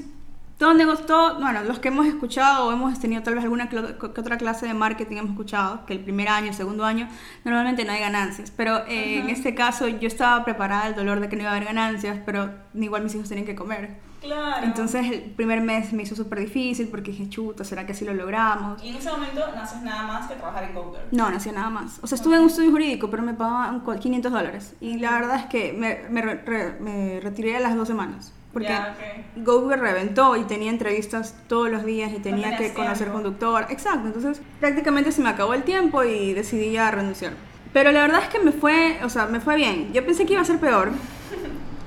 negocio, 0.58 1.06
todo- 1.06 1.38
bueno, 1.38 1.62
los 1.62 1.78
que 1.78 1.87
hemos 1.88 2.06
escuchado 2.06 2.66
o 2.66 2.73
hemos 2.73 2.99
tenido 2.99 3.23
tal 3.23 3.35
vez 3.37 3.44
alguna 3.44 3.68
que 3.68 3.76
otra 3.78 4.38
clase 4.38 4.66
de 4.66 4.75
marketing 4.75 5.18
hemos 5.18 5.30
escuchado, 5.32 5.87
que 5.87 5.92
el 5.92 6.00
primer 6.00 6.28
año, 6.28 6.49
el 6.49 6.54
segundo 6.54 6.85
año, 6.85 7.08
normalmente 7.44 7.85
no 7.85 7.92
hay 7.92 8.00
ganancias. 8.00 8.50
Pero 8.50 8.78
eh, 8.88 9.18
en 9.20 9.30
este 9.30 9.54
caso 9.54 9.87
yo 9.87 10.08
estaba 10.08 10.44
preparada 10.44 10.82
al 10.87 10.96
dolor 10.96 11.20
de 11.20 11.28
que 11.28 11.37
no 11.37 11.42
iba 11.42 11.52
a 11.52 11.54
haber 11.54 11.66
ganancias, 11.68 12.18
pero 12.26 12.50
igual 12.75 13.04
mis 13.04 13.14
hijos 13.14 13.28
tenían 13.28 13.46
que 13.46 13.54
comer. 13.54 14.04
Claro. 14.26 14.64
Entonces 14.66 15.06
el 15.11 15.21
primer 15.23 15.61
mes 15.61 15.92
me 15.92 16.02
hizo 16.02 16.14
súper 16.14 16.40
difícil 16.40 16.88
porque 16.88 17.11
dije, 17.12 17.28
chuta, 17.28 17.64
¿será 17.64 17.87
que 17.87 17.92
así 17.92 18.04
lo 18.04 18.14
logramos? 18.14 18.83
Y 18.83 18.88
en 18.90 18.97
ese 18.97 19.11
momento 19.11 19.40
no 19.54 19.61
haces 19.62 19.83
nada 19.83 20.02
más 20.06 20.28
que 20.28 20.35
trabajar 20.35 20.64
en 20.64 20.75
GoGirl. 20.75 21.04
No, 21.12 21.30
no 21.30 21.37
hacía 21.37 21.52
nada 21.52 21.71
más. 21.71 21.99
O 22.02 22.06
sea, 22.06 22.16
estuve 22.16 22.37
en 22.37 22.42
un 22.42 22.49
estudio 22.49 22.71
jurídico, 22.71 23.09
pero 23.11 23.23
me 23.23 23.35
pagaban 23.35 23.80
cu- 23.80 23.95
500 23.99 24.33
dólares. 24.33 24.75
Y 24.80 24.99
la 24.99 25.12
verdad 25.12 25.37
es 25.37 25.47
que 25.47 25.73
me, 25.73 26.00
me 26.11 26.23
re- 26.23 26.76
me 26.80 27.21
retiré 27.21 27.56
a 27.56 27.61
las 27.61 27.75
dos 27.76 27.88
semanas. 27.88 28.33
Porque 28.52 28.68
Ya, 28.68 28.97
ok. 28.97 29.45
Google 29.45 29.76
reventó 29.76 30.35
y 30.37 30.45
tenía 30.45 30.71
entrevistas 30.71 31.35
todos 31.47 31.71
los 31.71 31.85
días 31.85 32.11
y 32.12 32.21
tenía 32.21 32.56
que 32.56 32.73
conocer 32.73 33.09
tiempo. 33.09 33.14
conductor. 33.14 33.66
Exacto, 33.68 34.06
entonces 34.06 34.40
prácticamente 34.61 35.12
se 35.12 35.21
me 35.21 35.28
acabó 35.28 35.52
el 35.52 35.62
tiempo 35.62 36.02
y 36.04 36.33
decidí 36.33 36.73
ya 36.73 36.90
renunciar. 36.90 37.35
Pero 37.75 37.92
la 37.92 38.00
verdad 38.00 38.23
es 38.23 38.28
que 38.30 38.38
me 38.38 38.52
fue, 38.52 38.99
o 39.04 39.11
sea, 39.11 39.26
me 39.26 39.40
fue 39.40 39.56
bien. 39.56 39.92
Yo 39.92 40.04
pensé 40.06 40.25
que 40.25 40.33
iba 40.33 40.42
a 40.42 40.47
ser 40.47 40.59
peor. 40.59 40.90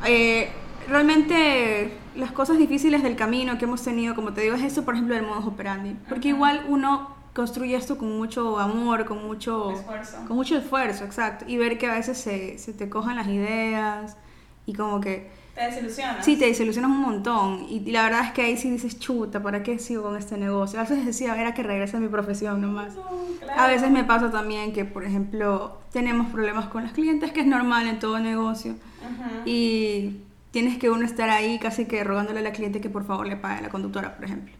Eh, 0.06 0.50
realmente 0.88 1.92
las 2.20 2.32
cosas 2.32 2.58
difíciles 2.58 3.02
del 3.04 3.16
camino 3.16 3.58
que 3.58 3.66
hemos 3.66 3.82
tenido, 3.84 4.14
como 4.16 4.34
te 4.34 4.42
digo, 4.42 4.56
es 4.56 4.64
eso, 4.64 4.84
por 4.86 4.94
ejemplo, 4.94 5.16
del 5.16 5.26
modus 5.26 5.46
operandi. 5.46 5.96
Porque 6.08 6.30
igual 6.30 6.66
uno 6.68 7.10
construye 7.34 7.76
esto 7.76 7.98
con 7.98 8.18
mucho 8.18 8.60
amor, 8.60 9.06
con 9.06 9.26
mucho 9.26 9.72
Esfuerzo. 9.72 10.18
con 10.28 10.36
mucho 10.36 10.58
esfuerzo, 10.58 11.06
exacto. 11.06 11.46
Y 11.48 11.58
ver 11.58 11.78
que 11.78 11.88
a 11.88 11.94
veces 11.94 12.18
se, 12.18 12.58
se 12.58 12.74
te 12.74 12.90
cojan 12.90 13.16
las 13.16 13.28
ideas 13.28 14.18
y 14.66 14.74
como 14.74 15.00
que 15.00 15.30
Te 15.56 15.62
desilusionas. 15.66 16.26
Sí, 16.26 16.36
te 16.38 16.46
desilusionas 16.46 16.92
un 16.92 17.02
montón. 17.02 17.66
Y, 17.70 17.78
y 17.86 17.92
la 17.92 18.04
verdad 18.04 18.26
es 18.26 18.32
que 18.34 18.42
ahí 18.42 18.58
sí 18.58 18.70
dices, 18.70 19.00
chuta, 19.00 19.42
¿para 19.42 19.64
qué 19.64 19.80
sigo 19.80 20.04
con 20.04 20.18
este 20.18 20.38
negocio? 20.38 20.80
A 20.80 20.84
veces 20.84 21.06
decía, 21.06 21.40
era 21.40 21.54
que 21.54 21.64
regrese 21.64 21.98
a 21.98 22.00
mi 22.00 22.08
profesión 22.10 22.60
nomás. 22.62 22.96
No, 22.96 23.04
claro. 23.40 23.62
A 23.62 23.68
veces 23.68 23.90
me 23.92 24.04
pasa 24.04 24.30
también 24.32 24.74
que, 24.74 24.84
por 24.86 25.06
ejemplo, 25.06 25.80
tenemos 25.94 26.28
problemas 26.32 26.68
con 26.68 26.84
los 26.84 26.92
clientes, 26.92 27.32
que 27.32 27.42
es 27.42 27.48
normal 27.48 27.88
en 27.88 28.00
todo 28.00 28.20
negocio. 28.20 28.72
Ujú. 28.74 29.48
Y 29.50 30.18
tienes 30.52 30.78
que 30.78 30.90
uno 30.90 31.06
estar 31.06 31.30
ahí 31.30 31.60
casi 31.60 31.86
que 31.86 32.04
rogándole 32.04 32.40
a 32.40 32.44
la 32.44 32.52
cliente 32.52 32.82
que 32.82 32.90
por 32.90 33.06
favor 33.06 33.28
le 33.28 33.36
pague 33.38 33.60
a 33.60 33.62
la 33.62 33.70
conductora, 33.70 34.16
por 34.16 34.26
ejemplo. 34.26 34.54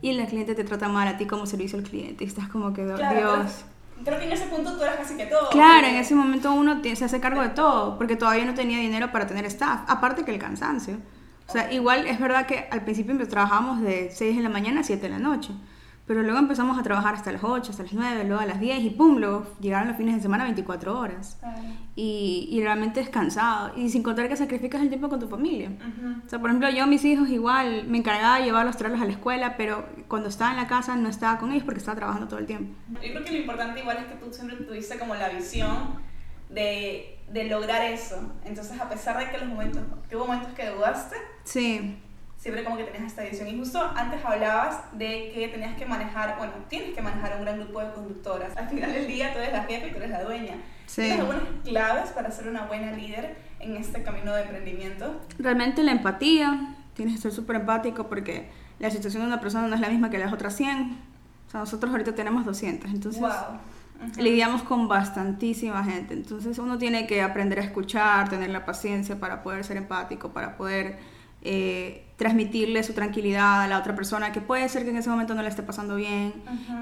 Y 0.00 0.12
la 0.14 0.26
cliente 0.26 0.54
te 0.54 0.64
trata 0.64 0.88
mal 0.88 1.06
a 1.08 1.16
ti 1.16 1.26
como 1.26 1.46
servicio 1.46 1.78
al 1.78 1.84
cliente 1.84 2.24
y 2.24 2.26
estás 2.26 2.48
como 2.48 2.72
que, 2.72 2.84
Claro, 2.84 3.16
Dios. 3.16 3.64
pero 3.64 3.72
Creo 4.04 4.18
que 4.18 4.24
en 4.26 4.32
ese 4.32 4.46
punto 4.46 4.76
tú 4.76 4.82
eras 4.82 4.96
casi 4.96 5.16
que 5.16 5.26
todo. 5.26 5.48
Claro, 5.50 5.86
en 5.86 5.94
ese 5.94 6.14
momento 6.14 6.52
uno 6.52 6.82
se 6.82 7.04
hace 7.04 7.20
cargo 7.20 7.40
de 7.40 7.50
todo, 7.50 7.96
porque 7.98 8.16
todavía 8.16 8.44
no 8.44 8.54
tenía 8.54 8.78
dinero 8.78 9.12
para 9.12 9.26
tener 9.28 9.44
staff, 9.46 9.82
aparte 9.86 10.24
que 10.24 10.32
el 10.32 10.38
cansancio. 10.40 10.96
O 11.48 11.52
sea, 11.52 11.72
igual 11.72 12.06
es 12.06 12.18
verdad 12.18 12.46
que 12.46 12.66
al 12.70 12.82
principio 12.82 13.16
trabajábamos 13.28 13.80
de 13.82 14.10
6 14.12 14.36
de 14.36 14.42
la 14.42 14.48
mañana 14.48 14.80
a 14.80 14.84
7 14.84 15.02
de 15.02 15.08
la 15.08 15.18
noche, 15.18 15.52
pero 16.12 16.24
luego 16.24 16.40
empezamos 16.40 16.78
a 16.78 16.82
trabajar 16.82 17.14
hasta 17.14 17.32
las 17.32 17.42
8, 17.42 17.70
hasta 17.70 17.84
las 17.84 17.94
9, 17.94 18.24
luego 18.24 18.42
a 18.42 18.44
las 18.44 18.60
10 18.60 18.84
y 18.84 18.90
pum, 18.90 19.16
luego 19.16 19.46
llegaron 19.60 19.88
los 19.88 19.96
fines 19.96 20.16
de 20.16 20.20
semana 20.20 20.44
24 20.44 20.98
horas. 20.98 21.40
Y, 21.96 22.48
y 22.50 22.62
realmente 22.62 23.00
es 23.00 23.08
cansado, 23.08 23.72
y 23.76 23.88
sin 23.88 24.02
contar 24.02 24.28
que 24.28 24.36
sacrificas 24.36 24.82
el 24.82 24.90
tiempo 24.90 25.08
con 25.08 25.18
tu 25.20 25.26
familia. 25.26 25.70
O 26.26 26.28
sea, 26.28 26.38
por 26.38 26.50
ejemplo, 26.50 26.68
yo, 26.68 26.86
mis 26.86 27.02
hijos, 27.06 27.30
igual 27.30 27.86
me 27.88 27.96
encargaba 27.96 28.40
de 28.40 28.44
llevarlos, 28.44 28.76
traerlos 28.76 29.00
a 29.00 29.06
la 29.06 29.12
escuela, 29.12 29.56
pero 29.56 29.86
cuando 30.06 30.28
estaba 30.28 30.50
en 30.50 30.58
la 30.58 30.66
casa 30.66 30.96
no 30.96 31.08
estaba 31.08 31.38
con 31.38 31.50
ellos 31.50 31.64
porque 31.64 31.78
estaba 31.78 31.96
trabajando 31.96 32.28
todo 32.28 32.40
el 32.40 32.46
tiempo. 32.46 32.74
Yo 32.90 33.00
creo 33.00 33.24
que 33.24 33.32
lo 33.32 33.38
importante 33.38 33.80
igual 33.80 33.96
es 33.96 34.04
que 34.04 34.16
tú 34.16 34.30
siempre 34.30 34.58
tuviste 34.58 34.98
como 34.98 35.14
la 35.14 35.30
visión 35.30 35.94
de, 36.50 37.20
de 37.32 37.44
lograr 37.44 37.80
eso. 37.90 38.34
Entonces, 38.44 38.78
a 38.78 38.90
pesar 38.90 39.16
de 39.16 39.30
que 39.30 39.38
los 39.38 39.48
momentos, 39.48 39.82
que 40.10 40.16
hubo 40.16 40.26
momentos 40.26 40.52
que 40.52 40.68
dudaste, 40.68 41.16
Sí, 41.44 41.96
siempre 42.42 42.64
como 42.64 42.76
que 42.76 42.82
tenías 42.82 43.04
esta 43.04 43.22
visión. 43.22 43.46
Y 43.46 43.56
justo 43.56 43.80
antes 43.94 44.22
hablabas 44.24 44.80
de 44.98 45.30
que 45.32 45.46
tenías 45.46 45.76
que 45.76 45.86
manejar, 45.86 46.36
bueno, 46.38 46.52
tienes 46.68 46.92
que 46.92 47.00
manejar 47.00 47.36
un 47.38 47.44
gran 47.44 47.60
grupo 47.60 47.78
de 47.78 47.92
conductoras. 47.92 48.56
Al 48.56 48.68
final 48.68 48.92
del 48.92 49.06
día 49.06 49.32
tú 49.32 49.38
eres 49.38 49.52
la 49.52 49.62
jefa 49.62 49.86
y 49.86 49.90
tú 49.92 49.98
eres 49.98 50.10
la 50.10 50.24
dueña. 50.24 50.56
Sí. 50.86 51.02
¿Tienes 51.02 51.20
algunas 51.20 51.44
claves 51.62 52.10
para 52.10 52.32
ser 52.32 52.48
una 52.48 52.64
buena 52.64 52.90
líder 52.90 53.36
en 53.60 53.76
este 53.76 54.02
camino 54.02 54.34
de 54.34 54.42
emprendimiento? 54.42 55.20
realmente 55.38 55.84
la 55.84 55.92
empatía, 55.92 56.74
tienes 56.94 57.14
que 57.14 57.20
ser 57.20 57.30
súper 57.30 57.56
empático 57.56 58.08
porque 58.08 58.50
la 58.80 58.90
situación 58.90 59.22
de 59.22 59.28
una 59.28 59.40
persona 59.40 59.68
no 59.68 59.76
es 59.76 59.80
la 59.80 59.88
misma 59.88 60.10
que 60.10 60.18
las 60.18 60.32
otras 60.32 60.56
100. 60.56 60.98
O 61.46 61.50
sea, 61.52 61.60
nosotros 61.60 61.92
ahorita 61.92 62.16
tenemos 62.16 62.44
200, 62.44 62.90
entonces 62.90 63.20
wow. 63.20 63.30
Ujú. 63.30 64.20
lidiamos 64.20 64.64
con 64.64 64.88
bastantísima 64.88 65.84
gente. 65.84 66.14
Entonces 66.14 66.58
uno 66.58 66.76
tiene 66.76 67.06
que 67.06 67.22
aprender 67.22 67.60
a 67.60 67.62
escuchar, 67.62 68.28
tener 68.28 68.50
la 68.50 68.64
paciencia 68.64 69.20
para 69.20 69.44
poder 69.44 69.62
ser 69.62 69.76
empático, 69.76 70.32
para 70.32 70.56
poder 70.56 70.98
eh, 71.42 72.04
transmitirle 72.16 72.82
su 72.84 72.92
tranquilidad 72.92 73.62
a 73.62 73.66
la 73.68 73.78
otra 73.78 73.94
persona 73.96 74.30
que 74.32 74.40
puede 74.40 74.68
ser 74.68 74.84
que 74.84 74.90
en 74.90 74.96
ese 74.96 75.10
momento 75.10 75.34
no 75.34 75.42
le 75.42 75.48
esté 75.48 75.62
pasando 75.62 75.96
bien. 75.96 76.34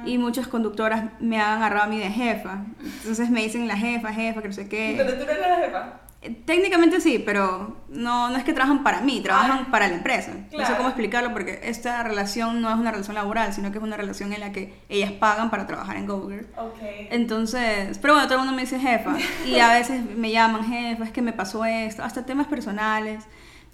Y 0.05 0.19
muchas 0.19 0.49
conductoras 0.49 1.05
me 1.21 1.41
han 1.41 1.59
agarrado 1.59 1.85
a 1.85 1.89
mí 1.89 1.99
de 1.99 2.11
jefa. 2.11 2.65
Entonces 2.99 3.31
me 3.31 3.43
dicen 3.43 3.67
la 3.67 3.77
jefa, 3.77 4.13
jefa, 4.13 4.43
que 4.43 4.49
no 4.49 4.55
sé 4.55 4.69
qué. 4.69 4.95
Pero 4.99 5.15
tú 5.15 5.25
no 5.25 5.31
eres 5.31 5.41
la 5.41 5.57
jefa. 5.57 5.93
Eh, 6.23 6.37
Técnicamente 6.45 7.01
sí, 7.01 7.23
pero 7.25 7.79
no, 7.89 8.29
no 8.29 8.37
es 8.37 8.45
que 8.45 8.53
trabajan 8.53 8.83
para 8.83 9.01
mí, 9.01 9.23
trabajan 9.23 9.61
Ah, 9.63 9.69
para 9.71 9.89
la 9.89 9.95
empresa. 9.95 10.33
No 10.35 10.43
sé 10.51 10.57
claro. 10.57 10.77
cómo 10.77 10.89
explicarlo 10.91 11.33
porque 11.33 11.61
esta 11.65 12.03
relación 12.03 12.61
no 12.61 12.69
es 12.69 12.77
una 12.77 12.91
relación 12.91 13.15
laboral, 13.15 13.55
sino 13.55 13.73
que 13.73 13.79
es 13.79 13.85
una 13.85 13.97
relación 13.97 14.35
en 14.35 14.41
la 14.41 14.53
que 14.53 14.75
ellas 14.91 15.13
pagan 15.13 15.49
para 15.49 15.67
trabajar 15.67 15.97
en 15.97 16.07
Google. 16.07 16.45
Ok. 16.59 16.79
Entonces, 17.11 17.97
pero 17.99 18.13
bueno, 18.13 18.29
todo 18.29 18.39
el 18.41 18.45
mundo 18.45 18.55
me 18.55 18.63
dice 18.63 18.79
jefa 18.79 19.17
y 19.47 19.59
a 19.61 19.73
veces 19.73 20.05
me 20.05 20.31
llaman 20.31 20.65
jefa, 20.65 21.05
es 21.05 21.11
que 21.13 21.23
me 21.23 21.33
pasó 21.33 21.65
esto, 21.65 22.03
hasta 22.03 22.27
temas 22.27 22.47
personales. 22.49 23.25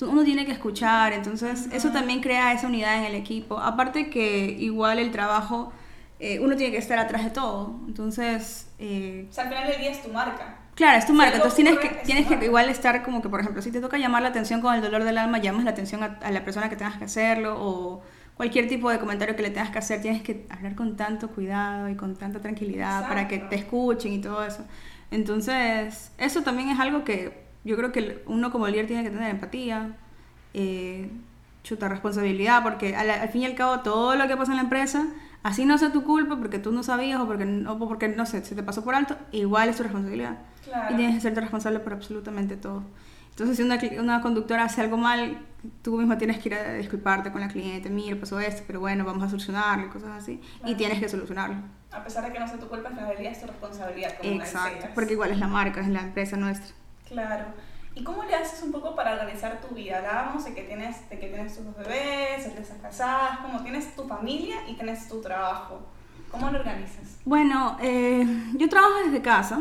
Uno 0.00 0.24
tiene 0.24 0.44
que 0.44 0.52
escuchar, 0.52 1.12
entonces 1.14 1.68
eso 1.72 1.90
también 1.90 2.20
crea 2.20 2.52
esa 2.52 2.66
unidad 2.66 2.98
en 2.98 3.04
el 3.04 3.14
equipo. 3.14 3.58
Aparte 3.58 4.10
que 4.10 4.44
igual 4.58 4.98
el 4.98 5.10
trabajo, 5.10 5.72
eh, 6.18 6.38
uno 6.40 6.54
tiene 6.56 6.72
que 6.72 6.78
estar 6.78 6.98
atrás 6.98 7.24
de 7.24 7.30
todo. 7.30 7.80
Entonces, 7.88 8.70
eh, 8.78 9.26
O 9.30 9.32
sea, 9.32 9.44
al 9.44 9.50
final 9.50 9.68
del 9.68 9.80
día 9.80 9.90
es 9.90 10.02
tu 10.02 10.10
marca. 10.10 10.58
Claro, 10.74 10.98
es 10.98 11.06
tu 11.06 11.14
marca, 11.14 11.36
entonces 11.36 11.56
tienes 11.56 11.78
que, 11.78 11.86
es 11.86 12.02
tienes 12.02 12.26
que 12.26 12.44
igual 12.44 12.68
estar 12.68 13.02
como 13.02 13.22
que, 13.22 13.30
por 13.30 13.40
ejemplo, 13.40 13.62
si 13.62 13.72
te 13.72 13.80
toca 13.80 13.96
llamar 13.96 14.20
la 14.20 14.28
atención 14.28 14.60
con 14.60 14.74
el 14.74 14.82
dolor 14.82 15.04
del 15.04 15.16
alma, 15.16 15.38
llamas 15.38 15.64
la 15.64 15.70
atención 15.70 16.02
a, 16.02 16.18
a 16.22 16.30
la 16.30 16.44
persona 16.44 16.68
que 16.68 16.76
tengas 16.76 16.98
que 16.98 17.04
hacerlo 17.04 17.56
o 17.58 18.02
cualquier 18.36 18.68
tipo 18.68 18.90
de 18.90 18.98
comentario 18.98 19.34
que 19.36 19.42
le 19.42 19.50
tengas 19.50 19.70
que 19.70 19.78
hacer, 19.78 20.02
tienes 20.02 20.20
que 20.22 20.46
hablar 20.50 20.74
con 20.74 20.94
tanto 20.96 21.28
cuidado 21.30 21.88
y 21.88 21.96
con 21.96 22.14
tanta 22.16 22.40
tranquilidad 22.40 23.08
para 23.08 23.26
que 23.26 23.38
te 23.38 23.56
escuchen 23.56 24.12
y 24.12 24.20
todo 24.20 24.44
eso. 24.44 24.66
Entonces, 25.10 26.12
eso 26.18 26.42
también 26.42 26.68
es 26.68 26.78
algo 26.78 27.04
que 27.04 27.45
yo 27.66 27.76
creo 27.76 27.92
que 27.92 28.22
uno 28.26 28.50
como 28.50 28.66
líder 28.68 28.86
tiene 28.86 29.02
que 29.02 29.10
tener 29.10 29.30
empatía, 29.30 29.96
eh, 30.54 31.10
chuta 31.62 31.88
responsabilidad, 31.88 32.62
porque 32.62 32.94
al, 32.96 33.10
al 33.10 33.28
fin 33.28 33.42
y 33.42 33.46
al 33.46 33.54
cabo 33.54 33.80
todo 33.80 34.14
lo 34.14 34.28
que 34.28 34.36
pasa 34.36 34.52
en 34.52 34.56
la 34.56 34.62
empresa, 34.62 35.06
así 35.42 35.64
no 35.64 35.76
sea 35.78 35.92
tu 35.92 36.04
culpa 36.04 36.36
porque 36.36 36.58
tú 36.58 36.70
no 36.72 36.82
sabías 36.82 37.20
o 37.20 37.26
porque, 37.26 37.44
no- 37.44 37.72
o 37.72 37.78
porque 37.88 38.08
no 38.08 38.24
sé, 38.24 38.44
se 38.44 38.54
te 38.54 38.62
pasó 38.62 38.84
por 38.84 38.94
alto, 38.94 39.16
igual 39.32 39.68
es 39.68 39.76
tu 39.76 39.82
responsabilidad. 39.82 40.38
Claro. 40.64 40.94
Y 40.94 40.96
tienes 40.96 41.16
que 41.16 41.20
serte 41.22 41.40
responsable 41.40 41.80
por 41.80 41.92
absolutamente 41.92 42.56
todo. 42.56 42.84
Entonces, 43.30 43.56
si 43.58 43.62
una, 43.64 43.78
una 44.00 44.20
conductora 44.22 44.64
hace 44.64 44.80
algo 44.80 44.96
mal, 44.96 45.38
tú 45.82 45.98
mismo 45.98 46.16
tienes 46.16 46.38
que 46.38 46.48
ir 46.48 46.54
a 46.54 46.72
disculparte 46.74 47.30
con 47.32 47.40
la 47.42 47.48
cliente. 47.48 47.90
Mira, 47.90 48.18
pasó 48.18 48.40
esto, 48.40 48.62
pero 48.66 48.80
bueno, 48.80 49.04
vamos 49.04 49.22
a 49.24 49.28
solucionarlo 49.28 49.86
y 49.86 49.88
cosas 49.90 50.10
así. 50.22 50.40
Y 50.40 50.58
Claro. 50.60 50.76
tienes 50.78 51.00
que 51.00 51.08
solucionarlo. 51.08 51.56
A 51.92 52.02
pesar 52.02 52.24
de 52.24 52.32
que 52.32 52.38
no 52.40 52.48
sea 52.48 52.58
tu 52.58 52.66
culpa, 52.68 52.88
del 52.90 53.18
día 53.18 53.30
es 53.32 53.40
tu 53.40 53.46
responsabilidad. 53.46 54.14
Como 54.18 54.32
Exacto. 54.40 54.86
Porque 54.94 55.12
igual 55.12 55.32
es 55.32 55.38
la 55.38 55.48
marca, 55.48 55.80
es 55.80 55.88
la 55.88 56.00
empresa 56.00 56.36
nuestra. 56.38 56.74
Claro. 57.08 57.44
¿Y 57.94 58.04
cómo 58.04 58.24
le 58.24 58.34
haces 58.34 58.62
un 58.62 58.72
poco 58.72 58.94
para 58.94 59.12
organizar 59.14 59.58
tu 59.60 59.74
vida? 59.74 59.98
Hablábamos 59.98 60.44
de 60.44 60.54
que 60.54 60.62
tienes, 60.62 61.08
de 61.08 61.18
que 61.18 61.28
tienes 61.28 61.56
tus 61.56 61.64
dos 61.64 61.76
bebés, 61.76 62.44
de 62.44 62.52
que 62.54 62.60
estás 62.60 62.76
casada, 62.82 63.40
como 63.42 63.62
tienes 63.62 63.96
tu 63.96 64.04
familia 64.06 64.56
y 64.68 64.74
tienes 64.74 65.08
tu 65.08 65.20
trabajo. 65.22 65.80
¿Cómo 66.30 66.50
lo 66.50 66.58
organizas? 66.58 67.18
Bueno, 67.24 67.78
eh, 67.80 68.26
yo 68.54 68.68
trabajo 68.68 68.94
desde 69.04 69.22
casa. 69.22 69.60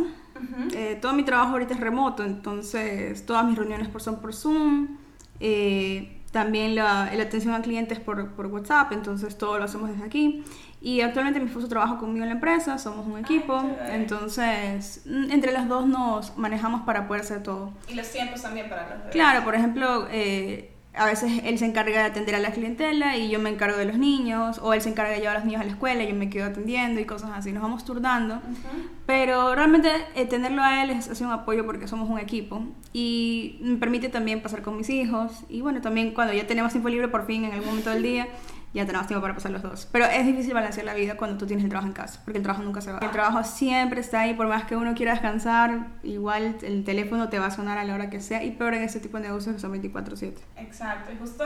Eh, 0.74 0.98
todo 1.02 1.14
mi 1.14 1.24
trabajo 1.24 1.52
ahorita 1.54 1.76
es 1.76 1.80
remoto, 1.80 2.24
entonces 2.26 3.26
todas 3.26 3.46
mis 3.46 3.58
reuniones 3.58 3.88
por- 3.88 4.02
son 4.02 4.20
por 4.20 4.34
Zoom. 4.34 4.98
Eh, 5.40 6.22
también 6.32 6.76
la, 6.76 7.10
la 7.16 7.24
atención 7.24 7.54
al 7.54 7.62
cliente 7.62 7.94
es 7.94 8.02
por, 8.02 8.32
por 8.36 8.48
WhatsApp, 8.48 8.92
entonces 8.92 9.38
todo 9.38 9.58
lo 9.58 9.64
hacemos 9.64 9.90
desde 9.90 10.04
aquí. 10.04 10.44
Y 10.82 11.02
actualmente 11.02 11.40
mi 11.40 11.48
esposo 11.48 11.68
trabaja 11.68 11.98
conmigo 11.98 12.24
en 12.24 12.30
la 12.30 12.36
empresa, 12.36 12.78
somos 12.78 13.08
un 13.08 13.18
equipo, 13.18 13.60
chévere. 13.60 13.96
entonces 13.96 15.02
mm, 15.06 15.32
entre 15.32 15.52
las 15.52 15.68
dos 15.68 15.88
nos 15.88 16.38
manejamos 16.38 16.82
para 16.82 17.08
poder 17.08 17.24
hacer 17.24 17.42
todo. 17.42 17.72
Y 17.88 17.96
los 17.96 18.10
tiempos 18.12 18.42
también 18.42 18.70
para 18.70 18.84
los 18.84 18.98
bebés. 19.00 19.12
Claro, 19.12 19.44
por 19.44 19.56
ejemplo, 19.56 20.08
eh, 20.12 20.76
a 20.98 21.06
veces 21.06 21.32
él 21.44 21.58
se 21.58 21.66
encarga 21.66 22.00
de 22.00 22.06
atender 22.06 22.36
a 22.36 22.40
la 22.40 22.52
clientela 22.52 23.18
y 23.18 23.30
yo 23.30 23.40
me 23.40 23.50
encargo 23.50 23.78
de 23.78 23.86
los 23.86 23.98
niños, 23.98 24.60
o 24.62 24.74
él 24.74 24.82
se 24.82 24.90
encarga 24.90 25.12
de 25.12 25.20
llevar 25.20 25.36
a 25.36 25.40
los 25.40 25.46
niños 25.46 25.62
a 25.62 25.66
la 25.66 25.72
escuela 25.72 26.04
y 26.04 26.08
yo 26.08 26.16
me 26.16 26.30
quedo 26.30 26.46
atendiendo 26.46 27.00
y 27.00 27.06
cosas 27.06 27.32
así, 27.34 27.52
nos 27.52 27.62
vamos 27.62 27.84
turnando. 27.86 28.36
Ujú. 28.36 28.90
Pero 29.06 29.54
realmente 29.56 29.90
eh, 30.16 30.26
tenerlo 30.26 30.64
a 30.64 30.84
él 30.84 30.90
es, 30.92 31.08
es 31.08 31.22
un 31.22 31.32
apoyo 31.32 31.66
porque 31.66 31.88
somos 31.88 32.10
un 32.10 32.20
equipo 32.20 32.64
y 32.94 33.60
me 33.62 33.78
permite 33.78 34.10
también 34.10 34.42
pasar 34.42 34.62
con 34.62 34.78
mis 34.78 34.90
hijos 34.90 35.44
y 35.50 35.62
bueno, 35.62 35.82
también 35.82 36.14
cuando 36.14 36.34
ya 36.34 36.48
tenemos 36.48 36.72
tiempo 36.72 36.90
libre 36.90 37.08
por 37.08 37.26
fin 37.26 37.44
en 37.44 37.52
algún 37.52 37.68
momento 37.68 37.90
del 37.90 38.04
día, 38.04 38.28
ya 38.76 38.86
tenemos 38.86 39.08
tiempo 39.08 39.22
para 39.22 39.34
pasar 39.34 39.52
los 39.52 39.62
dos. 39.62 39.88
Pero 39.92 40.06
es 40.06 40.26
difícil 40.26 40.54
balancear 40.54 40.86
la 40.86 40.94
vida 40.94 41.16
cuando 41.16 41.38
tú 41.38 41.48
tienes 41.48 41.64
el 41.64 41.70
trabajo 41.70 41.88
en 41.88 41.94
casa, 41.94 42.22
porque 42.24 42.38
el 42.38 42.44
trabajo 42.44 42.64
nunca 42.64 42.82
se 42.82 42.92
va. 42.92 43.00
El 43.00 43.12
trabajo 43.12 43.44
siempre 43.44 44.02
está 44.02 44.22
ahí, 44.22 44.34
por 44.34 44.48
más 44.48 44.66
que 44.66 44.76
uno 44.76 44.94
quiera 44.94 45.14
descansar, 45.14 45.88
igual 46.04 46.58
el 46.62 46.84
teléfono 46.84 47.30
te 47.30 47.40
va 47.40 47.48
a 47.48 47.52
sonar 47.52 47.78
a 47.78 47.86
la 47.86 47.96
hora 47.96 48.10
que 48.10 48.20
sea 48.20 48.44
y 48.44 48.52
peor 48.52 48.74
en 48.74 48.84
este 48.84 49.00
tipo 49.00 49.18
de 49.18 49.24
negocios 49.24 49.56
que 49.56 49.62
son 49.62 49.72
24/7. 49.72 50.42
Exacto. 50.58 51.12
Y 51.12 51.18
justo 51.18 51.46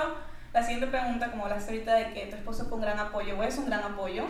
la 0.53 0.63
siguiente 0.63 0.87
pregunta, 0.87 1.29
como 1.29 1.45
hablaste 1.45 1.71
ahorita 1.71 1.93
de 1.93 2.13
que 2.13 2.25
tu 2.25 2.35
esposo 2.35 2.65
fue 2.65 2.77
un 2.77 2.81
gran 2.81 2.97
apoyo 2.99 3.37
o 3.37 3.43
es 3.43 3.57
un 3.57 3.67
gran 3.67 3.83
apoyo, 3.83 4.23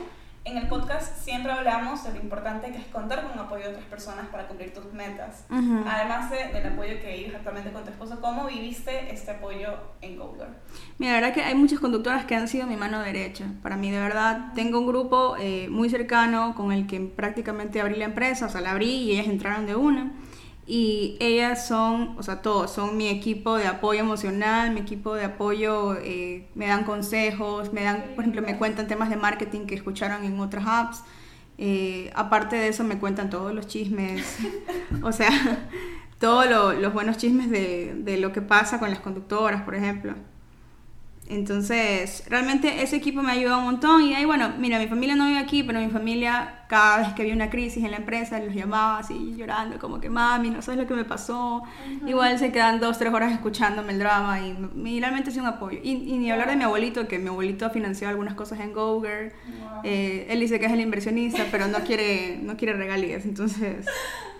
en 0.51 0.57
el 0.57 0.67
podcast 0.67 1.17
siempre 1.23 1.51
hablamos 1.51 2.03
de 2.03 2.13
lo 2.13 2.19
importante 2.19 2.71
que 2.71 2.77
es 2.77 2.85
contar 2.85 3.23
con 3.23 3.33
el 3.33 3.39
apoyo 3.39 3.63
de 3.65 3.69
otras 3.69 3.85
personas 3.85 4.27
para 4.27 4.47
cumplir 4.47 4.73
tus 4.73 4.91
metas. 4.93 5.45
Ujú. 5.49 5.83
Además 5.87 6.29
de- 6.31 6.47
del 6.53 6.73
apoyo 6.73 6.99
que 7.01 7.15
vives 7.17 7.35
actualmente 7.35 7.71
con 7.71 7.83
tu 7.83 7.89
esposo, 7.91 8.19
¿cómo 8.21 8.45
viviste 8.47 9.13
este 9.13 9.31
apoyo 9.31 9.69
en 10.01 10.17
Google? 10.17 10.47
Mira, 10.97 11.13
la 11.13 11.19
verdad 11.21 11.33
que 11.35 11.43
hay 11.43 11.55
muchas 11.55 11.79
conductoras 11.79 12.25
que 12.25 12.35
han 12.35 12.47
sido 12.47 12.67
mi 12.67 12.75
mano 12.75 12.99
derecha. 13.01 13.45
Para 13.61 13.77
mí, 13.77 13.91
de 13.91 13.99
verdad, 13.99 14.53
tengo 14.55 14.79
un 14.79 14.87
grupo 14.87 15.35
eh, 15.39 15.67
muy 15.69 15.89
cercano 15.89 16.55
con 16.55 16.71
el 16.71 16.87
que 16.87 16.99
prácticamente 16.99 17.81
abrí 17.81 17.95
la 17.95 18.05
empresa, 18.05 18.45
o 18.45 18.49
sea, 18.49 18.61
la 18.61 18.71
abrí 18.71 18.89
y 18.91 19.11
ellas 19.13 19.27
entraron 19.27 19.65
de 19.65 19.75
una. 19.75 20.11
Y 20.71 21.17
ellas 21.19 21.67
son, 21.67 22.15
o 22.19 22.23
sea, 22.23 22.41
todos, 22.43 22.71
son 22.71 22.95
mi 22.95 23.07
equipo 23.09 23.57
de 23.57 23.65
apoyo 23.67 24.01
emocional, 24.01 24.71
mi 24.71 24.81
equipo 24.81 25.15
de 25.15 25.25
apoyo, 25.25 25.95
eh, 25.95 26.47
me 26.53 26.67
dan 26.67 26.83
consejos, 26.83 27.73
me 27.73 27.83
dan, 27.83 28.03
por 28.15 28.23
ejemplo, 28.23 28.43
me 28.43 28.55
cuentan 28.57 28.87
temas 28.87 29.09
de 29.09 29.15
marketing 29.17 29.65
que 29.65 29.73
escucharon 29.75 30.23
en 30.25 30.39
otras 30.39 30.65
apps. 30.67 31.03
Eh, 31.57 32.11
aparte 32.15 32.55
de 32.55 32.67
eso, 32.69 32.83
me 32.83 32.99
cuentan 32.99 33.29
todos 33.31 33.53
los 33.53 33.65
chismes, 33.67 34.37
o 35.03 35.11
sea, 35.11 35.29
todos 36.19 36.47
lo- 36.49 36.73
los 36.73 36.93
buenos 36.93 37.17
chismes 37.17 37.49
de, 37.49 37.95
de 37.97 38.17
lo 38.17 38.31
que 38.31 38.41
pasa 38.43 38.79
con 38.79 38.89
las 38.91 38.99
conductoras, 38.99 39.63
por 39.63 39.73
ejemplo. 39.75 40.13
Entonces, 41.29 42.23
realmente 42.27 42.81
ese 42.81 42.95
equipo 42.95 43.21
me 43.21 43.31
ayuda 43.31 43.57
un 43.57 43.63
montón. 43.65 44.01
Y 44.01 44.15
ahí, 44.15 44.25
bueno, 44.25 44.53
mira, 44.57 44.79
mi 44.79 44.87
familia 44.87 45.15
no 45.15 45.27
vive 45.27 45.37
aquí, 45.37 45.61
pero 45.63 45.79
mi 45.79 45.89
familia, 45.89 46.63
cada 46.67 46.97
vez 46.97 47.13
que 47.13 47.21
había 47.21 47.35
una 47.35 47.49
crisis 47.51 47.83
en 47.83 47.91
la 47.91 47.97
empresa, 47.97 48.39
los 48.39 48.53
llamaba 48.53 48.97
así 48.97 49.35
llorando, 49.37 49.77
como 49.77 50.01
que 50.01 50.09
mami, 50.09 50.49
no 50.49 50.61
sabes 50.63 50.79
lo 50.81 50.87
que 50.87 50.95
me 50.95 51.05
pasó. 51.05 51.63
Igual 52.07 52.39
se 52.39 52.51
quedan 52.51 52.79
dos, 52.79 52.97
tres 52.97 53.13
horas 53.13 53.31
escuchándome 53.31 53.93
el 53.93 53.99
drama 53.99 54.39
y, 54.39 54.57
y 54.85 54.99
realmente 54.99 55.29
es 55.29 55.37
un 55.37 55.45
apoyo. 55.45 55.79
Y, 55.83 55.91
y 55.91 56.17
ni 56.17 56.31
hablar 56.31 56.49
de 56.49 56.55
mi 56.55 56.63
abuelito, 56.63 57.07
que 57.07 57.19
mi 57.19 57.27
abuelito 57.29 57.65
ha 57.65 57.69
financiado 57.69 58.09
algunas 58.09 58.33
cosas 58.33 58.59
en 58.59 58.73
Google. 58.73 59.31
Wow. 59.59 59.81
Eh, 59.83 60.25
él 60.29 60.39
dice 60.39 60.59
que 60.59 60.65
es 60.65 60.71
el 60.71 60.81
inversionista, 60.81 61.45
pero 61.51 61.67
no 61.67 61.79
quiere, 61.81 62.39
no 62.41 62.57
quiere 62.57 62.73
regalías. 62.73 63.25
Entonces, 63.25 63.85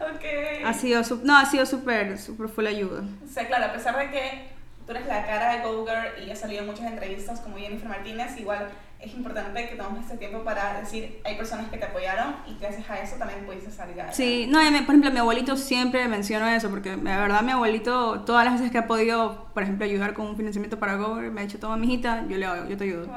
Ok. 0.02 0.66
ha 0.66 0.74
sido, 0.74 1.02
no, 1.24 1.38
ha 1.38 1.46
sido 1.46 1.66
súper, 1.66 2.18
súper 2.18 2.50
full 2.50 2.66
ayuda. 2.66 3.04
O 3.24 3.28
sea, 3.32 3.48
claro, 3.48 3.66
a 3.66 3.74
pesar 3.74 3.98
de 3.98 4.10
que 4.10 4.59
tú 4.90 4.96
eres 4.96 5.08
la 5.08 5.24
cara 5.24 5.56
de 5.56 5.64
GoGirl 5.64 6.24
y 6.26 6.32
ha 6.32 6.36
salido 6.36 6.62
en 6.62 6.68
muchas 6.68 6.88
entrevistas 6.88 7.40
como 7.42 7.58
Jennifer 7.58 7.88
Martínez, 7.88 8.36
igual 8.40 8.70
es 9.00 9.14
importante 9.14 9.70
que 9.70 9.76
tomemos 9.76 10.04
este 10.04 10.18
tiempo 10.18 10.44
para 10.44 10.80
decir, 10.80 11.22
hay 11.24 11.38
personas 11.38 11.70
que 11.70 11.78
te 11.78 11.86
apoyaron 11.86 12.38
y 12.48 12.60
gracias 12.60 12.90
a 12.90 12.98
eso 13.00 13.16
también 13.18 13.46
pudiste 13.46 13.70
salir. 13.70 13.96
Sí, 14.12 14.48
no, 14.50 14.58
por 14.58 14.96
ejemplo, 14.96 15.12
mi 15.12 15.20
abuelito 15.20 15.56
siempre 15.58 16.08
menciona 16.08 16.56
eso, 16.56 16.72
porque 16.72 16.98
la 16.98 17.20
verdad 17.20 17.44
mi 17.44 17.52
abuelito, 17.52 18.22
todas 18.22 18.44
las 18.46 18.56
veces 18.56 18.72
que 18.72 18.80
ha 18.80 18.88
podido, 18.88 19.52
por 19.54 19.62
ejemplo, 19.62 19.86
ayudar 19.86 20.16
con 20.16 20.26
un 20.26 20.36
financiamiento 20.36 20.80
para 20.80 20.96
GoGirl, 20.96 21.32
me 21.32 21.42
ha 21.42 21.44
dicho, 21.44 21.60
toma, 21.60 21.78
mijita, 21.78 22.26
yo, 22.28 22.38
le, 22.38 22.48
yo 22.68 22.76
te 22.76 22.84
ayudo. 22.86 23.08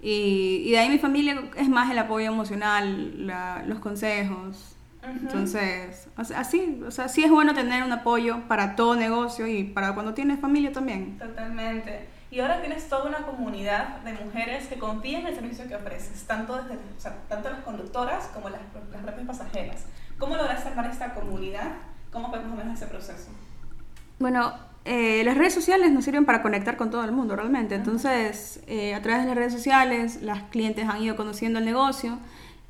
Y, 0.00 0.62
y, 0.64 0.70
de 0.70 0.78
ahí 0.78 0.88
mi 0.88 0.98
familia 0.98 1.42
es 1.58 1.68
más 1.68 1.90
el 1.90 1.98
apoyo 1.98 2.26
emocional, 2.26 3.26
los 3.66 3.80
consejos, 3.80 4.76
entonces, 5.02 6.08
así, 6.16 6.80
o 6.86 6.90
sea, 6.90 7.08
sí 7.08 7.24
es 7.24 7.30
bueno 7.30 7.54
tener 7.54 7.82
un 7.82 7.92
apoyo 7.92 8.46
para 8.46 8.76
todo 8.76 8.94
negocio 8.94 9.46
y 9.46 9.64
para 9.64 9.94
cuando 9.94 10.14
tienes 10.14 10.38
familia 10.40 10.72
también. 10.72 11.18
Totalmente. 11.18 12.08
Y 12.30 12.40
ahora 12.40 12.60
tienes 12.60 12.88
toda 12.88 13.08
una 13.08 13.18
comunidad 13.18 13.98
de 14.02 14.12
mujeres 14.12 14.66
que 14.68 14.78
confían 14.78 15.22
en 15.22 15.28
el 15.28 15.34
servicio 15.34 15.68
que 15.68 15.74
ofreces, 15.74 16.24
tanto, 16.24 16.56
desde, 16.56 16.74
o 16.74 17.00
sea, 17.00 17.16
tanto 17.28 17.50
las 17.50 17.60
conductoras 17.60 18.28
como 18.28 18.48
las, 18.48 18.60
las 18.92 19.02
propias 19.02 19.26
pasajeras. 19.26 19.84
¿Cómo 20.18 20.36
lograste 20.36 20.68
armar 20.68 20.86
esta 20.86 21.12
comunidad? 21.14 21.72
¿Cómo 22.12 22.30
fue 22.30 22.40
más 22.40 22.52
o 22.52 22.56
menos 22.56 22.78
ese 22.78 22.86
proceso? 22.86 23.30
Bueno, 24.18 24.54
eh, 24.84 25.22
las 25.24 25.36
redes 25.36 25.52
sociales 25.52 25.92
nos 25.92 26.04
sirven 26.04 26.24
para 26.24 26.42
conectar 26.42 26.76
con 26.76 26.90
todo 26.90 27.04
el 27.04 27.12
mundo 27.12 27.36
realmente. 27.36 27.74
Entonces, 27.74 28.62
eh, 28.66 28.94
a 28.94 29.02
través 29.02 29.22
de 29.22 29.28
las 29.28 29.36
redes 29.36 29.52
sociales, 29.52 30.22
las 30.22 30.44
clientes 30.44 30.88
han 30.88 31.02
ido 31.02 31.16
conociendo 31.16 31.58
el 31.58 31.64
negocio 31.64 32.18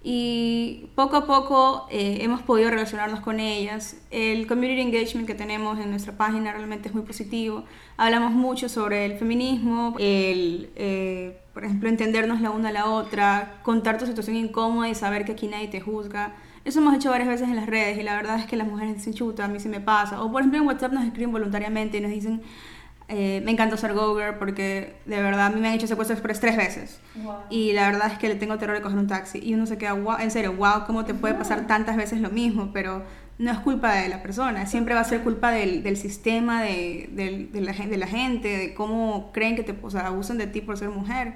y 0.05 0.91
poco 0.97 1.17
a 1.17 1.27
poco 1.27 1.87
eh, 1.91 2.19
hemos 2.23 2.43
podido 2.43 2.71
relacionarnos 2.71 3.21
con 3.21 3.39
ellas. 3.39 3.97
El 4.11 4.49
community 4.49 4.81
engagement 4.81 5.27
que 5.29 5.35
tenemos 5.35 5.79
en 5.79 5.91
nuestra 5.91 6.17
página 6.17 6.53
realmente 6.53 6.89
es 6.89 6.95
muy 6.95 7.05
positivo. 7.05 7.65
Hablamos 7.97 8.33
mucho 8.33 8.69
sobre 8.69 9.05
el 9.05 9.19
feminismo, 9.19 9.95
el, 10.01 10.71
eh, 10.75 11.39
por 11.55 11.65
ejemplo, 11.65 11.89
entendernos 11.89 12.41
la 12.41 12.51
una 12.51 12.71
a 12.71 12.73
la 12.73 12.87
otra, 12.87 13.61
contar 13.63 13.97
tu 13.99 14.07
situación 14.07 14.37
incómoda 14.37 14.89
y 14.89 14.95
saber 14.97 15.25
que 15.25 15.33
aquí 15.33 15.47
nadie 15.47 15.69
te 15.69 15.81
juzga. 15.81 16.35
Eso 16.65 16.81
hemos 16.81 16.95
hecho 16.95 17.11
varias 17.11 17.29
veces 17.29 17.49
en 17.49 17.57
las 17.57 17.67
redes 17.67 17.99
y 17.99 18.03
la 18.03 18.17
verdad 18.17 18.39
es 18.39 18.47
que 18.47 18.57
las 18.57 18.69
mujeres 18.69 18.95
dicen, 18.95 19.15
chuta, 19.15 19.45
a 19.45 19.49
mí 19.49 19.61
se 19.61 19.69
me 19.69 19.81
pasa. 19.81 20.23
O 20.23 20.33
por 20.33 20.41
ejemplo 20.41 20.61
en 20.61 20.67
WhatsApp 20.67 20.93
nos 20.93 21.05
escriben 21.05 21.31
voluntariamente 21.33 21.99
y 21.99 22.01
nos 22.01 22.11
dicen, 22.11 22.43
eh, 23.09 23.43
me 23.45 23.51
encanta 23.51 23.77
ser 23.77 23.95
Goger 23.95 24.39
porque 24.39 24.97
de 25.05 25.21
verdad 25.21 25.47
a 25.47 25.51
mí 25.51 25.61
me 25.61 25.69
han 25.69 25.75
hecho 25.75 25.87
secuestro 25.87 26.15
express 26.15 26.41
tres 26.41 26.57
veces. 26.57 27.01
Y 27.51 27.73
la 27.73 27.87
verdad 27.87 28.11
es 28.13 28.19
que 28.19 28.29
le 28.29 28.37
tengo 28.37 28.59
terror 28.59 28.77
de 28.77 28.83
coger 28.83 28.99
un 28.99 29.07
taxi. 29.07 29.39
Y 29.39 29.55
uno 29.55 29.67
se 29.67 29.79
queda, 29.79 29.93
wow, 29.93 30.17
en 30.19 30.31
serio, 30.31 30.55
wow, 30.55 30.85
¿cómo 30.87 31.05
te 31.05 31.15
puede 31.15 31.35
pasar 31.35 31.67
tantas 31.67 31.97
veces 31.97 32.21
lo 32.21 32.31
mismo? 32.31 32.71
Pero 32.73 33.03
no 33.39 33.51
es 33.51 33.59
culpa 33.59 33.95
de 33.95 34.09
la 34.09 34.23
persona, 34.23 34.67
siempre 34.67 34.95
va 34.95 35.01
a 35.01 35.05
ser 35.05 35.23
culpa 35.23 35.51
del, 35.51 35.83
del 35.83 35.97
sistema, 35.97 36.63
de, 36.63 37.09
de, 37.13 37.61
la, 37.61 37.73
de, 37.73 37.97
la, 37.97 38.07
gente, 38.07 38.49
de 38.57 38.75
cómo 38.75 39.33
creen 39.33 39.57
que 39.57 39.65
te 39.65 39.75
o 39.83 39.91
sea, 39.91 40.07
abusan 40.07 40.39
de 40.39 40.47
ti 40.47 40.61
por 40.61 40.79
ser 40.79 40.91
mujer. 40.91 41.35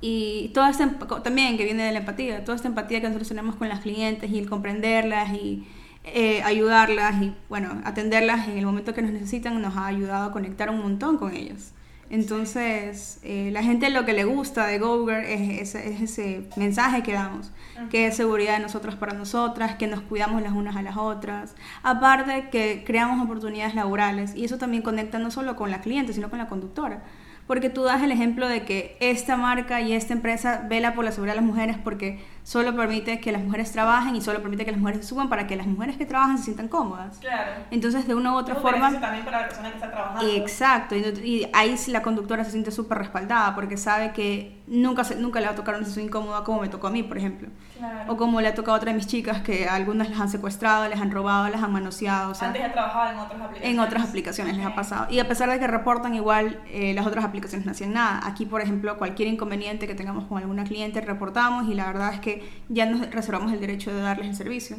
Y 0.00 0.50
toda 0.54 0.70
esta, 0.70 0.98
también 1.22 1.56
que 1.56 1.64
viene 1.64 1.84
de 1.84 1.92
la 1.92 2.00
empatía, 2.00 2.44
toda 2.44 2.54
esta 2.54 2.68
empatía 2.68 3.00
que 3.00 3.06
nosotros 3.06 3.28
tenemos 3.28 3.56
con 3.56 3.68
las 3.68 3.80
clientes 3.80 4.30
y 4.30 4.38
el 4.38 4.48
comprenderlas 4.48 5.32
y 5.32 5.66
eh, 6.04 6.42
ayudarlas 6.42 7.22
y 7.22 7.34
bueno, 7.48 7.80
atenderlas 7.84 8.48
en 8.48 8.58
el 8.58 8.66
momento 8.66 8.94
que 8.94 9.02
nos 9.02 9.12
necesitan 9.12 9.60
nos 9.60 9.76
ha 9.76 9.86
ayudado 9.86 10.30
a 10.30 10.32
conectar 10.32 10.70
un 10.70 10.80
montón 10.80 11.18
con 11.18 11.34
ellos. 11.34 11.72
Entonces, 12.10 13.20
eh, 13.22 13.50
la 13.52 13.62
gente 13.62 13.90
lo 13.90 14.06
que 14.06 14.14
le 14.14 14.24
gusta 14.24 14.66
de 14.66 14.78
Goger 14.78 15.24
es, 15.24 15.74
es, 15.74 16.00
ese 16.00 16.48
mensaje 16.56 17.02
que 17.02 17.12
damos, 17.12 17.52
que 17.90 18.06
es 18.06 18.16
seguridad 18.16 18.54
de 18.54 18.60
nosotros 18.60 18.94
para 18.94 19.12
nosotras, 19.12 19.74
que 19.74 19.86
nos 19.86 20.00
cuidamos 20.00 20.40
las 20.40 20.52
unas 20.52 20.76
a 20.76 20.82
las 20.82 20.96
otras, 20.96 21.54
aparte 21.82 22.48
que 22.50 22.82
creamos 22.86 23.22
oportunidades 23.22 23.74
laborales 23.74 24.34
y 24.34 24.44
eso 24.44 24.56
también 24.56 24.82
conecta 24.82 25.18
no 25.18 25.30
solo 25.30 25.54
con 25.54 25.70
la 25.70 25.82
cliente, 25.82 26.14
sino 26.14 26.30
con 26.30 26.38
la 26.38 26.48
conductora. 26.48 27.02
Porque 27.46 27.70
tú 27.70 27.82
das 27.82 28.02
el 28.02 28.12
ejemplo 28.12 28.48
de 28.48 28.64
que 28.64 28.96
esta 29.00 29.36
marca 29.36 29.80
y 29.80 29.92
esta 29.92 30.12
empresa 30.14 30.66
vela 30.68 30.94
por 30.94 31.04
la 31.04 31.12
seguridad 31.12 31.34
de 31.34 31.40
las 31.40 31.46
mujeres 31.48 31.76
porque 31.82 32.24
solo 32.48 32.74
permite 32.74 33.20
que 33.20 33.30
las 33.30 33.44
mujeres 33.44 33.70
trabajen 33.72 34.16
y 34.16 34.22
solo 34.22 34.40
permite 34.40 34.64
que 34.64 34.70
las 34.70 34.80
mujeres 34.80 35.06
suban 35.06 35.28
para 35.28 35.46
que 35.46 35.54
las 35.54 35.66
mujeres 35.66 35.98
que 35.98 36.06
trabajan 36.06 36.38
se 36.38 36.44
sientan 36.44 36.68
cómodas. 36.68 37.18
Claro. 37.18 37.52
Entonces, 37.70 38.08
de 38.08 38.14
una 38.14 38.32
u 38.32 38.36
otra 38.38 38.54
forma... 38.54 38.90
también 38.98 39.22
para 39.22 39.42
la 39.42 39.48
persona 39.48 39.68
que 39.68 39.74
está 39.74 39.90
trabajando. 39.90 40.34
Exacto, 40.34 40.96
y, 40.96 41.46
ahí 41.52 41.76
la 41.88 42.00
conductora 42.00 42.44
se 42.44 42.52
siente 42.52 42.70
súper 42.70 42.96
respaldada 42.96 43.54
porque 43.54 43.76
sabe 43.76 44.14
que 44.14 44.57
nunca, 44.68 45.04
se, 45.04 45.16
nunca 45.16 45.40
le 45.40 45.46
va 45.46 45.52
a 45.52 45.54
tocar 45.54 45.74
una 45.74 45.84
situación 45.84 46.06
incómoda 46.06 46.44
como 46.44 46.60
me 46.60 46.68
tocó 46.68 46.86
a 46.86 46.90
mí, 46.90 47.02
por 47.02 47.18
ejemplo. 47.18 47.48
Claro. 47.76 48.12
O 48.12 48.16
como 48.16 48.40
le 48.40 48.48
ha 48.48 48.54
tocado 48.54 48.74
a 48.74 48.76
otra 48.78 48.92
de 48.92 48.96
mis 48.96 49.06
chicas 49.06 49.42
que 49.42 49.68
algunas 49.68 50.10
las 50.10 50.20
han 50.20 50.28
secuestrado, 50.28 50.88
les 50.88 51.00
han 51.00 51.10
robado, 51.10 51.48
las 51.48 51.62
han 51.62 51.72
manoseado. 51.72 52.32
O 52.32 52.34
sea, 52.34 52.48
Antes 52.48 52.62
ya 52.62 52.72
trabajado 52.72 53.10
en 53.10 53.18
otras 53.18 53.40
aplicaciones. 53.40 53.70
En 53.70 53.80
otras 53.80 54.08
aplicaciones 54.08 54.56
les 54.56 54.66
ha 54.66 54.74
pasado. 54.74 55.06
Y 55.10 55.18
a 55.18 55.28
pesar 55.28 55.50
de 55.50 55.58
que 55.58 55.66
reportan 55.66 56.14
igual, 56.14 56.60
eh, 56.68 56.94
las 56.94 57.06
otras 57.06 57.24
aplicaciones 57.24 57.66
no 57.66 57.72
hacían 57.72 57.92
nada. 57.92 58.20
Aquí, 58.24 58.46
por 58.46 58.60
ejemplo, 58.60 58.98
cualquier 58.98 59.28
inconveniente 59.28 59.86
que 59.86 59.94
tengamos 59.94 60.24
con 60.24 60.38
alguna 60.38 60.64
cliente, 60.64 61.00
reportamos 61.00 61.68
y 61.68 61.74
la 61.74 61.86
verdad 61.86 62.14
es 62.14 62.20
que 62.20 62.48
ya 62.68 62.86
nos 62.86 63.10
reservamos 63.10 63.52
el 63.52 63.60
derecho 63.60 63.92
de 63.92 64.00
darles 64.00 64.28
el 64.28 64.36
servicio. 64.36 64.76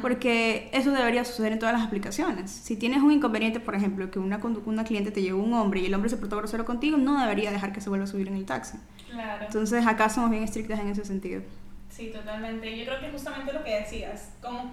Porque 0.00 0.70
eso 0.72 0.90
debería 0.92 1.24
suceder 1.24 1.52
en 1.52 1.58
todas 1.58 1.74
las 1.74 1.86
aplicaciones. 1.86 2.50
Si 2.50 2.76
tienes 2.76 3.02
un 3.02 3.12
inconveniente, 3.12 3.60
por 3.60 3.74
ejemplo, 3.74 4.10
que 4.10 4.18
una, 4.18 4.38
una 4.66 4.84
cliente 4.84 5.10
te 5.10 5.22
llevó 5.22 5.42
un 5.42 5.54
hombre 5.54 5.80
y 5.80 5.86
el 5.86 5.94
hombre 5.94 6.10
se 6.10 6.16
portó 6.16 6.36
grosero 6.36 6.64
contigo, 6.64 6.96
no 6.96 7.20
debería 7.20 7.50
dejar 7.50 7.72
que 7.72 7.80
se 7.80 7.88
vuelva 7.88 8.04
a 8.04 8.08
subir 8.08 8.28
en 8.28 8.34
el 8.34 8.46
taxi. 8.46 8.78
Claro. 9.10 9.44
Entonces 9.44 9.86
acá 9.86 10.08
somos 10.08 10.30
bien 10.30 10.42
estrictas 10.42 10.80
en 10.80 10.88
ese 10.88 11.04
sentido. 11.04 11.42
Sí, 11.90 12.12
totalmente. 12.12 12.76
Yo 12.76 12.84
creo 12.84 13.00
que 13.00 13.10
justamente 13.10 13.52
lo 13.52 13.64
que 13.64 13.74
decías, 13.80 14.30
como 14.40 14.70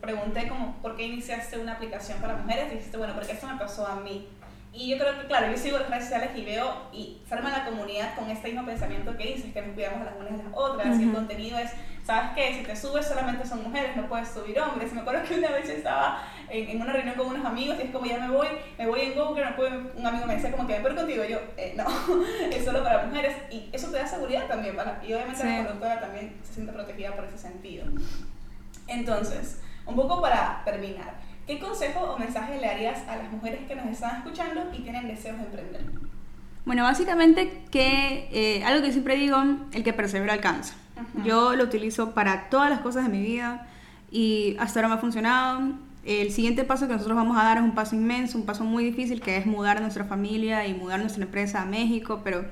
pregunté 0.00 0.48
como 0.48 0.76
por 0.82 0.96
qué 0.96 1.06
iniciaste 1.06 1.58
una 1.58 1.72
aplicación 1.72 2.18
para 2.20 2.36
mujeres, 2.36 2.70
dijiste, 2.70 2.98
bueno, 2.98 3.14
porque 3.14 3.32
esto 3.32 3.46
me 3.46 3.56
pasó 3.56 3.86
a 3.86 4.00
mí. 4.00 4.28
Y 4.74 4.90
yo 4.90 4.98
creo 4.98 5.18
que, 5.18 5.26
claro, 5.26 5.50
yo 5.50 5.56
sigo 5.56 5.78
las 5.78 5.88
redes 5.88 6.04
sociales 6.04 6.32
y 6.36 6.44
veo 6.44 6.70
y 6.92 7.22
forma 7.26 7.50
la 7.50 7.64
comunidad 7.64 8.14
con 8.14 8.28
este 8.28 8.48
mismo 8.48 8.66
pensamiento 8.66 9.16
que 9.16 9.34
dices, 9.34 9.54
que 9.54 9.62
nos 9.62 9.72
cuidamos 9.74 10.04
las 10.04 10.14
unas 10.16 10.36
de 10.36 10.44
las 10.44 10.52
otras, 10.52 11.00
y 11.00 11.04
el 11.04 11.12
contenido 11.12 11.58
es, 11.58 11.70
¿sabes 12.06 12.30
qué? 12.36 12.54
Si 12.54 12.62
te 12.62 12.76
subes 12.76 13.06
solamente 13.06 13.44
son 13.44 13.64
mujeres, 13.64 13.96
no 13.96 14.06
puedes 14.08 14.28
subir 14.28 14.58
hombres. 14.60 14.92
Me 14.92 15.00
acuerdo 15.00 15.24
que 15.24 15.34
una 15.34 15.50
vez 15.50 15.66
yo 15.66 15.74
estaba 15.74 16.22
en, 16.48 16.80
una 16.80 16.92
reunión 16.92 17.16
con 17.16 17.26
unos 17.26 17.44
amigos 17.44 17.76
y 17.80 17.86
es 17.86 17.90
como, 17.90 18.06
ya 18.06 18.18
me 18.18 18.30
voy, 18.30 18.46
me 18.78 18.86
voy 18.86 19.00
en 19.00 19.14
Google, 19.14 19.44
no 19.44 19.56
puedo, 19.56 19.90
un 19.96 20.06
amigo 20.06 20.26
me 20.26 20.36
decía 20.36 20.52
como 20.52 20.68
que 20.68 20.74
me 20.74 20.82
voy 20.82 20.94
contigo, 20.94 21.24
y 21.24 21.32
yo, 21.32 21.38
eh, 21.56 21.74
no, 21.76 21.84
es 22.52 22.64
solo 22.64 22.84
para 22.84 23.06
mujeres. 23.06 23.34
Y 23.50 23.68
eso 23.72 23.90
te 23.90 23.98
da 23.98 24.06
seguridad 24.06 24.46
también, 24.46 24.76
¿vale? 24.76 24.92
Y 25.02 25.12
obviamente 25.14 25.44
la 25.44 25.64
conductora 25.64 26.00
también 26.00 26.36
se 26.44 26.54
siente 26.54 26.72
protegida 26.72 27.16
por 27.16 27.24
ese 27.24 27.38
sentido. 27.38 27.86
Entonces, 28.86 29.60
un 29.84 29.96
poco 29.96 30.22
para 30.22 30.62
terminar. 30.64 31.14
¿Qué 31.44 31.58
consejo 31.58 32.00
o 32.00 32.18
mensaje 32.18 32.60
le 32.60 32.68
harías 32.68 33.06
a 33.08 33.16
las 33.16 33.30
mujeres 33.30 33.60
que 33.66 33.74
nos 33.74 33.86
están 33.86 34.18
escuchando 34.18 34.62
y 34.72 34.80
tienen 34.82 35.08
deseos 35.08 35.38
de 35.38 35.44
emprender? 35.44 35.82
Bueno, 36.64 36.82
básicamente 36.82 37.62
que 37.70 38.28
eh, 38.32 38.64
algo 38.64 38.84
que 38.84 38.92
siempre 38.92 39.16
digo, 39.16 39.36
el 39.72 39.84
que 39.84 39.92
persevera 39.92 40.32
alcanza. 40.32 40.74
Yo 41.24 41.54
lo 41.54 41.64
utilizo 41.64 42.12
para 42.12 42.48
todas 42.48 42.70
las 42.70 42.80
cosas 42.80 43.04
de 43.04 43.10
mi 43.10 43.22
vida 43.22 43.66
y 44.10 44.56
hasta 44.58 44.80
ahora 44.80 44.88
me 44.88 44.94
ha 44.94 44.98
funcionado. 44.98 45.72
El 46.04 46.30
siguiente 46.30 46.62
paso 46.64 46.86
que 46.86 46.92
nosotros 46.92 47.16
vamos 47.16 47.36
a 47.36 47.42
dar 47.42 47.58
es 47.58 47.64
un 47.64 47.74
paso 47.74 47.96
inmenso, 47.96 48.38
un 48.38 48.46
paso 48.46 48.64
muy 48.64 48.84
difícil, 48.84 49.20
que 49.20 49.36
es 49.36 49.46
mudar 49.46 49.80
nuestra 49.80 50.04
familia 50.04 50.66
y 50.66 50.74
mudar 50.74 51.00
nuestra 51.00 51.24
empresa 51.24 51.62
a 51.62 51.64
México, 51.64 52.20
pero 52.22 52.44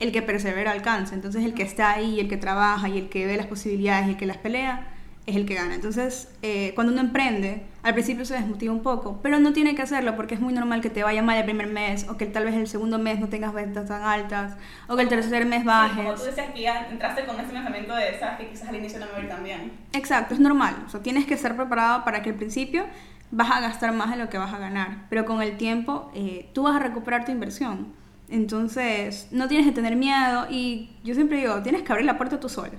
el 0.00 0.12
que 0.12 0.22
persevera 0.22 0.72
alcanza. 0.72 1.14
Entonces 1.14 1.44
el 1.44 1.54
que 1.54 1.62
está 1.62 1.92
ahí, 1.92 2.20
el 2.20 2.28
que 2.28 2.36
trabaja 2.36 2.88
y 2.88 2.98
el 2.98 3.08
que 3.08 3.26
ve 3.26 3.36
las 3.36 3.46
posibilidades 3.46 4.06
y 4.06 4.10
el 4.10 4.16
que 4.16 4.26
las 4.26 4.36
pelea, 4.36 4.86
es 5.26 5.36
el 5.36 5.46
que 5.46 5.54
gana. 5.54 5.74
Entonces, 5.74 6.28
eh, 6.42 6.72
cuando 6.74 6.92
uno 6.92 7.02
emprende, 7.02 7.62
al 7.82 7.94
principio 7.94 8.24
se 8.24 8.34
desmotiva 8.34 8.72
un 8.72 8.82
poco, 8.82 9.20
pero 9.22 9.38
no 9.38 9.52
tiene 9.52 9.74
que 9.74 9.82
hacerlo 9.82 10.16
porque 10.16 10.34
es 10.34 10.40
muy 10.40 10.52
normal 10.52 10.80
que 10.80 10.90
te 10.90 11.02
vaya 11.02 11.22
mal 11.22 11.38
el 11.38 11.44
primer 11.44 11.66
mes 11.68 12.06
o 12.08 12.16
que 12.16 12.26
tal 12.26 12.44
vez 12.44 12.54
el 12.54 12.66
segundo 12.66 12.98
mes 12.98 13.20
no 13.20 13.28
tengas 13.28 13.52
ventas 13.52 13.88
tan 13.88 14.02
altas 14.02 14.56
o 14.88 14.96
que 14.96 15.02
el 15.02 15.08
tercer 15.08 15.46
mes 15.46 15.64
bajes. 15.64 15.96
como 15.96 16.14
tú 16.14 16.24
decías 16.24 16.50
que 16.52 16.62
ya 16.62 16.88
entraste 16.90 17.24
con 17.24 17.38
ese 17.40 17.52
pensamiento 17.52 17.94
de, 17.94 18.18
sabes, 18.18 18.38
que 18.38 18.48
quizás 18.48 18.68
al 18.68 18.76
inicio 18.76 18.98
no 18.98 19.06
me 19.06 19.12
va 19.12 19.18
a 19.18 19.22
ir 19.22 19.28
tan 19.28 19.44
bien. 19.44 19.72
Exacto, 19.92 20.34
es 20.34 20.40
normal. 20.40 20.76
O 20.86 20.88
sea, 20.88 21.00
tienes 21.00 21.26
que 21.26 21.34
estar 21.34 21.56
preparado 21.56 22.04
para 22.04 22.22
que 22.22 22.30
al 22.30 22.36
principio 22.36 22.84
vas 23.30 23.50
a 23.50 23.60
gastar 23.60 23.92
más 23.92 24.10
de 24.10 24.16
lo 24.16 24.28
que 24.28 24.38
vas 24.38 24.52
a 24.52 24.58
ganar, 24.58 25.06
pero 25.08 25.24
con 25.24 25.40
el 25.40 25.56
tiempo 25.56 26.10
eh, 26.14 26.48
tú 26.52 26.64
vas 26.64 26.76
a 26.76 26.80
recuperar 26.80 27.24
tu 27.24 27.32
inversión. 27.32 27.92
Entonces, 28.28 29.28
no 29.32 29.48
tienes 29.48 29.66
que 29.66 29.72
tener 29.72 29.96
miedo 29.96 30.46
y 30.48 30.90
yo 31.02 31.14
siempre 31.14 31.38
digo, 31.38 31.62
tienes 31.62 31.82
que 31.82 31.92
abrir 31.92 32.06
la 32.06 32.16
puerta 32.16 32.38
tú 32.38 32.48
solo. 32.48 32.72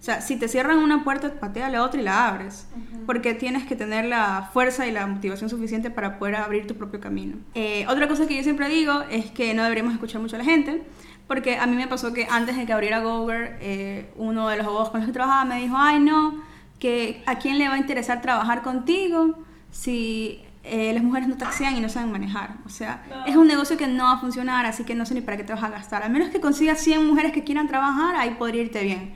O 0.00 0.02
sea, 0.02 0.20
si 0.20 0.36
te 0.36 0.46
cierran 0.46 0.78
una 0.78 1.02
puerta, 1.02 1.32
patea 1.40 1.68
la 1.70 1.82
otra 1.82 2.00
y 2.00 2.04
la 2.04 2.28
abres, 2.28 2.68
porque 3.04 3.34
tienes 3.34 3.66
que 3.66 3.74
tener 3.74 4.04
la 4.04 4.48
fuerza 4.52 4.86
y 4.86 4.92
la 4.92 5.06
motivación 5.08 5.50
suficiente 5.50 5.90
para 5.90 6.20
poder 6.20 6.36
abrir 6.36 6.68
tu 6.68 6.76
propio 6.76 7.00
camino. 7.00 7.36
Eh, 7.54 7.84
otra 7.88 8.06
cosa 8.06 8.26
que 8.28 8.36
yo 8.36 8.42
siempre 8.44 8.68
digo 8.68 9.02
es 9.10 9.26
que 9.32 9.54
no 9.54 9.64
deberíamos 9.64 9.92
escuchar 9.92 10.20
mucho 10.20 10.36
a 10.36 10.38
la 10.38 10.44
gente, 10.44 10.82
porque 11.26 11.58
a 11.58 11.66
mí 11.66 11.74
me 11.74 11.88
pasó 11.88 12.12
que 12.12 12.28
antes 12.30 12.56
de 12.56 12.64
que 12.64 12.72
abriera 12.72 13.00
Gover, 13.00 13.58
eh, 13.60 14.10
uno 14.16 14.48
de 14.48 14.56
los 14.56 14.66
abogados 14.66 14.90
con 14.90 15.00
los 15.00 15.08
que 15.08 15.12
trabajaba 15.12 15.44
me 15.44 15.60
dijo, 15.60 15.74
ay 15.76 15.98
no, 15.98 16.42
que 16.78 17.22
a 17.26 17.38
quién 17.38 17.58
le 17.58 17.68
va 17.68 17.74
a 17.74 17.78
interesar 17.78 18.22
trabajar 18.22 18.62
contigo 18.62 19.36
si 19.72 20.42
eh, 20.62 20.92
las 20.92 21.02
mujeres 21.02 21.28
no 21.28 21.36
taxean 21.36 21.76
y 21.76 21.80
no 21.80 21.88
saben 21.88 22.12
manejar. 22.12 22.56
O 22.64 22.68
sea, 22.68 23.02
es 23.26 23.36
un 23.36 23.48
negocio 23.48 23.76
que 23.76 23.88
no 23.88 24.04
va 24.04 24.12
a 24.12 24.18
funcionar, 24.18 24.64
así 24.64 24.84
que 24.84 24.94
no 24.94 25.04
sé 25.06 25.14
ni 25.14 25.22
para 25.22 25.36
qué 25.36 25.44
te 25.44 25.52
vas 25.52 25.62
a 25.64 25.70
gastar. 25.70 26.02
A 26.04 26.08
menos 26.08 26.28
que 26.28 26.40
consigas 26.40 26.78
100 26.80 27.04
mujeres 27.06 27.32
que 27.32 27.42
quieran 27.42 27.66
trabajar, 27.66 28.14
ahí 28.16 28.36
podría 28.38 28.62
irte 28.62 28.82
bien. 28.84 29.14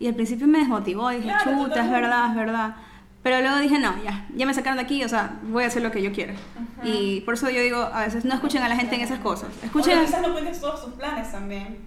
Y 0.00 0.06
al 0.06 0.14
principio 0.14 0.46
me 0.46 0.58
desmotivó, 0.58 1.10
dije, 1.10 1.30
chuta, 1.42 1.84
es 1.84 1.90
verdad, 1.90 2.30
es 2.30 2.36
verdad. 2.36 2.76
Pero 3.22 3.40
luego 3.40 3.58
dije, 3.58 3.78
no, 3.78 3.92
ya, 4.04 4.26
ya 4.34 4.46
me 4.46 4.54
sacaron 4.54 4.78
de 4.78 4.84
aquí, 4.84 5.02
o 5.02 5.08
sea, 5.08 5.38
voy 5.42 5.64
a 5.64 5.66
hacer 5.66 5.82
lo 5.82 5.90
que 5.90 6.00
yo 6.00 6.12
quiera. 6.12 6.34
Y 6.84 7.20
por 7.22 7.34
eso 7.34 7.50
yo 7.50 7.60
digo, 7.60 7.78
a 7.78 8.04
veces 8.04 8.24
no 8.24 8.34
escuchen 8.34 8.62
a 8.62 8.68
la 8.68 8.76
gente 8.76 8.94
en 8.94 9.00
esas 9.00 9.18
cosas. 9.18 9.50
Escuchen... 9.62 9.98
O 9.98 10.02
quizás 10.02 10.22
no 10.22 10.32
cuentes 10.32 10.60
todos 10.60 10.84
tus 10.84 10.94
planes 10.94 11.32
también. 11.32 11.78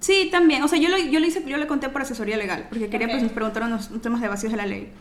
Sí, 0.00 0.28
también. 0.30 0.62
O 0.62 0.68
sea, 0.68 0.78
yo 0.78 0.90
lo, 0.90 0.98
yo 0.98 1.18
lo 1.18 1.26
hice, 1.26 1.42
yo 1.46 1.56
le 1.56 1.66
conté 1.66 1.88
por 1.88 2.02
asesoría 2.02 2.36
legal, 2.36 2.66
porque 2.68 2.88
quería, 2.88 3.08
pues, 3.08 3.22
nos 3.22 3.32
preguntaron 3.32 3.72
unos 3.72 3.90
temas 4.02 4.20
de 4.20 4.28
vacíos 4.28 4.52
de 4.52 4.58
la 4.58 4.66
ley. 4.66 4.92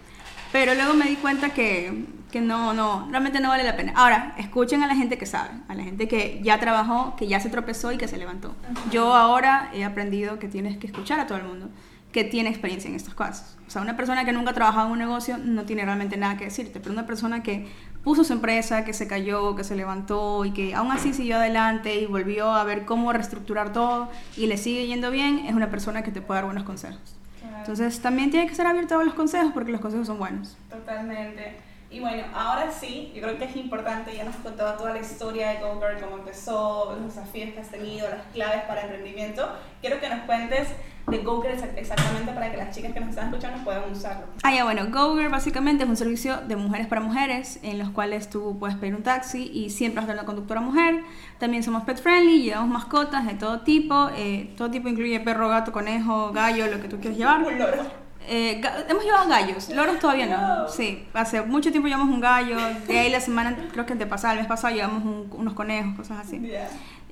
Pero 0.53 0.73
luego 0.73 0.93
me 0.93 1.05
di 1.05 1.17
cuenta 1.17 1.49
que, 1.49 2.05
que 2.31 2.39
no, 2.39 2.73
no, 2.73 3.07
realmente 3.09 3.41
no 3.41 3.49
vale 3.49 3.63
la 3.63 3.75
pena. 3.75 3.91
Ahora, 3.97 4.33
escuchen 4.37 4.81
a 4.81 4.87
la 4.87 4.95
gente 4.95 5.17
que 5.17 5.25
sabe, 5.25 5.49
a 5.67 5.75
la 5.75 5.83
gente 5.83 6.07
que 6.07 6.39
ya 6.41 6.59
trabajó, 6.61 7.17
que 7.17 7.27
ya 7.27 7.41
se 7.41 7.49
tropezó 7.49 7.91
y 7.91 7.97
que 7.97 8.07
se 8.07 8.17
levantó. 8.17 8.55
Yo 8.89 9.13
ahora 9.13 9.69
he 9.73 9.83
aprendido 9.83 10.39
que 10.39 10.47
tienes 10.47 10.77
que 10.77 10.87
escuchar 10.87 11.19
a 11.19 11.27
todo 11.27 11.39
el 11.39 11.43
mundo 11.43 11.69
que 12.15 12.23
tiene 12.23 12.49
experiencia 12.49 12.89
en 12.89 12.95
estas 12.95 13.13
cosas. 13.13 13.57
O 13.67 13.69
sea, 13.69 13.81
una 13.81 13.97
persona 13.97 14.23
que 14.23 14.31
nunca 14.31 14.51
ha 14.51 14.53
trabajado 14.53 14.85
en 14.85 14.93
un 14.93 14.99
negocio 14.99 15.37
no 15.37 15.63
tiene 15.63 15.83
realmente 15.83 16.15
nada 16.15 16.37
que 16.37 16.45
decirte, 16.45 16.79
pero 16.79 16.93
una 16.93 17.05
persona 17.05 17.43
que 17.43 17.67
puso 18.05 18.23
su 18.23 18.31
empresa, 18.31 18.85
que 18.85 18.93
se 18.93 19.05
cayó, 19.05 19.53
que 19.57 19.65
se 19.65 19.75
levantó 19.75 20.45
y 20.45 20.51
que 20.51 20.73
aún 20.75 20.93
así 20.93 21.13
siguió 21.13 21.35
adelante 21.35 21.99
y 21.99 22.05
volvió 22.05 22.53
a 22.53 22.63
ver 22.63 22.85
cómo 22.85 23.11
reestructurar 23.11 23.73
todo 23.73 24.07
y 24.37 24.47
le 24.47 24.55
sigue 24.55 24.87
yendo 24.87 25.11
bien, 25.11 25.39
es 25.39 25.53
una 25.53 25.69
persona 25.69 26.03
que 26.03 26.11
te 26.13 26.21
puede 26.21 26.37
dar 26.37 26.45
buenos 26.45 26.63
consejos. 26.63 27.17
Entonces 27.57 27.99
también 27.99 28.31
tiene 28.31 28.47
que 28.47 28.55
ser 28.55 28.65
abierto 28.65 28.97
a 28.97 29.03
los 29.03 29.13
consejos 29.13 29.51
porque 29.53 29.73
los 29.73 29.81
consejos 29.81 30.07
son 30.07 30.17
buenos. 30.17 30.55
Totalmente. 30.69 31.57
Y 31.91 31.99
bueno, 31.99 32.23
ahora 32.33 32.71
sí, 32.71 33.11
yo 33.13 33.21
creo 33.21 33.37
que 33.37 33.43
es 33.43 33.57
importante, 33.57 34.15
ya 34.15 34.23
nos 34.23 34.35
has 34.35 34.41
contado 34.41 34.77
toda 34.77 34.93
la 34.93 34.99
historia 34.99 35.49
de 35.49 35.59
GoGirl, 35.59 35.99
cómo 36.01 36.19
empezó, 36.19 36.95
los 36.95 37.13
desafíos 37.13 37.53
que 37.53 37.59
has 37.59 37.69
tenido, 37.69 38.09
las 38.09 38.25
claves 38.33 38.61
para 38.69 38.83
emprendimiento. 38.83 39.49
Quiero 39.81 39.99
que 39.99 40.07
nos 40.07 40.21
cuentes 40.21 40.69
de 41.07 41.19
GoGirl 41.19 41.53
exactamente 41.77 42.31
para 42.33 42.51
que 42.51 42.57
las 42.57 42.75
chicas 42.75 42.93
que 42.93 42.99
nos 42.99 43.09
están 43.09 43.27
escuchando 43.27 43.63
puedan 43.63 43.91
usarlo. 43.91 44.25
Ah, 44.43 44.53
ya, 44.53 44.63
bueno, 44.63 44.87
GoGirl 44.89 45.29
básicamente 45.29 45.83
es 45.83 45.89
un 45.89 45.97
servicio 45.97 46.37
de 46.47 46.55
mujeres 46.55 46.87
para 46.87 47.01
mujeres 47.01 47.59
en 47.61 47.77
los 47.77 47.89
cuales 47.89 48.29
tú 48.29 48.57
puedes 48.59 48.75
pedir 48.75 48.95
un 48.95 49.03
taxi 49.03 49.49
y 49.53 49.69
siempre 49.69 49.97
vas 49.97 50.05
a 50.05 50.07
tener 50.07 50.21
una 50.21 50.25
conductora 50.25 50.61
mujer. 50.61 51.03
También 51.37 51.63
somos 51.63 51.83
pet 51.83 52.01
friendly, 52.01 52.43
llevamos 52.43 52.69
mascotas 52.69 53.25
de 53.25 53.35
todo 53.35 53.61
tipo. 53.61 54.09
Eh, 54.15 54.53
todo 54.57 54.71
tipo 54.71 54.89
incluye 54.89 55.19
perro, 55.19 55.47
gato, 55.49 55.71
conejo, 55.71 56.31
gallo, 56.31 56.67
lo 56.67 56.81
que 56.81 56.87
tú 56.87 56.99
quieras 56.99 57.17
llevar. 57.17 57.43
Un 57.43 57.59
loro. 57.59 58.05
Eh, 58.27 58.59
hemos 58.89 59.03
llevado 59.03 59.29
gallos, 59.29 59.69
loros 59.69 59.99
todavía 59.99 60.25
no. 60.25 60.67
Sí, 60.67 61.07
hace 61.13 61.43
mucho 61.43 61.69
tiempo 61.69 61.87
llevamos 61.87 62.13
un 62.13 62.21
gallo. 62.21 62.57
De 62.87 62.97
ahí 62.97 63.11
la 63.11 63.19
semana, 63.19 63.55
creo 63.71 63.85
que 63.85 63.93
antepasada, 63.93 64.33
el 64.33 64.39
mes 64.39 64.47
pasado, 64.47 64.73
llevamos 64.73 65.27
unos 65.31 65.53
conejos, 65.53 65.95
cosas 65.95 66.25
así. 66.25 66.41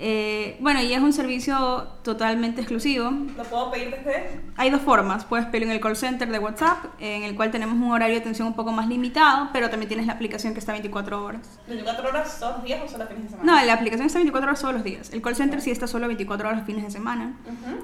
Eh, 0.05 0.57
bueno, 0.59 0.81
y 0.81 0.91
es 0.91 0.99
un 0.99 1.13
servicio 1.13 1.87
totalmente 2.03 2.59
exclusivo. 2.59 3.09
¿Lo 3.37 3.43
puedo 3.45 3.71
pedir 3.71 3.89
desde? 3.91 4.41
Hay 4.57 4.69
dos 4.69 4.81
formas. 4.81 5.23
Puedes 5.23 5.45
pedirlo 5.45 5.67
en 5.67 5.77
el 5.77 5.79
call 5.79 5.95
center 5.95 6.29
de 6.29 6.39
WhatsApp, 6.39 6.83
en 6.99 7.23
el 7.23 7.37
cual 7.37 7.51
tenemos 7.51 7.75
un 7.75 7.89
horario 7.89 8.15
de 8.15 8.19
atención 8.19 8.49
un 8.49 8.53
poco 8.53 8.73
más 8.73 8.89
limitado, 8.89 9.47
pero 9.53 9.69
también 9.69 9.87
tienes 9.87 10.05
la 10.05 10.11
aplicación 10.11 10.51
que 10.51 10.59
está 10.59 10.73
24 10.73 11.23
horas. 11.23 11.57
¿24 11.69 12.05
horas 12.05 12.37
todos 12.37 12.55
los 12.57 12.65
días 12.65 12.81
o 12.83 12.89
solo 12.89 13.07
fines 13.07 13.23
de 13.23 13.29
semana? 13.29 13.49
No, 13.49 13.65
la 13.65 13.73
aplicación 13.75 14.07
está 14.07 14.19
24 14.19 14.49
horas 14.49 14.59
todos 14.59 14.73
los 14.73 14.83
días. 14.83 15.13
El 15.13 15.21
call 15.21 15.37
center 15.37 15.61
sí 15.61 15.71
está 15.71 15.87
solo 15.87 16.07
24 16.07 16.49
horas 16.49 16.65
fines 16.65 16.83
de 16.83 16.91
semana. 16.91 17.37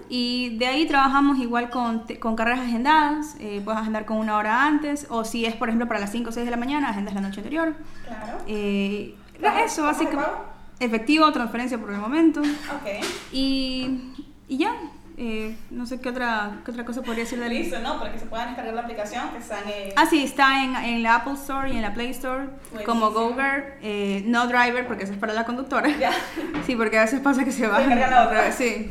Y 0.10 0.58
de 0.58 0.66
ahí 0.66 0.88
trabajamos 0.88 1.40
igual 1.40 1.70
con, 1.70 2.04
con 2.20 2.36
carreras 2.36 2.60
agendadas. 2.60 3.38
Eh, 3.40 3.62
puedes 3.64 3.80
agendar 3.80 4.04
con 4.04 4.18
una 4.18 4.36
hora 4.36 4.66
antes, 4.66 5.08
o 5.10 5.24
si 5.24 5.46
es, 5.46 5.56
por 5.56 5.70
ejemplo, 5.70 5.88
para 5.88 6.02
las 6.02 6.12
5 6.12 6.28
o 6.28 6.34
6 6.34 6.44
de 6.44 6.52
la 6.52 6.58
mañana, 6.58 6.90
agendas 6.90 7.14
la 7.14 7.22
noche 7.22 7.40
anterior. 7.40 7.76
Claro. 8.06 8.40
Eh, 8.46 9.16
eso, 9.64 9.84
básicamente 9.84 10.59
efectivo, 10.80 11.32
transferencia 11.32 11.78
por 11.78 11.92
el 11.92 11.98
momento. 11.98 12.42
Ok. 12.42 13.06
Y, 13.32 14.14
y 14.48 14.58
ya. 14.58 14.74
Eh, 15.22 15.54
no 15.70 15.86
sé 15.86 16.00
qué 16.00 16.08
otra, 16.08 16.62
qué 16.64 16.72
otra 16.72 16.86
cosa 16.86 17.02
podría 17.02 17.26
decir 17.26 17.42
de 17.42 17.50
Listo, 17.50 17.78
¿no? 17.80 18.00
Para 18.00 18.14
que 18.14 18.20
se 18.20 18.26
puedan 18.26 18.48
descargar 18.48 18.74
la 18.74 18.82
aplicación, 18.84 19.30
que 19.32 19.40
están 19.40 19.68
en... 19.68 19.92
Ah, 19.98 20.06
sí, 20.10 20.24
está 20.24 20.64
en, 20.64 20.78
en 20.78 21.04
la 21.04 21.16
Apple 21.16 21.34
Store 21.34 21.70
y 21.70 21.76
en 21.76 21.82
la 21.82 21.94
Play 21.94 22.12
Store, 22.12 22.46
como 22.86 23.12
GoGer, 23.12 23.80
eh, 23.82 24.24
no 24.26 24.48
Driver, 24.48 24.88
porque 24.88 25.04
eso 25.04 25.12
es 25.12 25.20
para 25.20 25.34
la 25.34 25.44
conductora. 25.44 25.90
Ya. 26.00 26.14
Sí, 26.66 26.78
porque 26.78 27.00
a 27.00 27.02
veces 27.02 27.20
pasa 27.20 27.44
que 27.44 27.52
se 27.52 27.68
va. 27.68 27.82
Sí. 28.54 28.90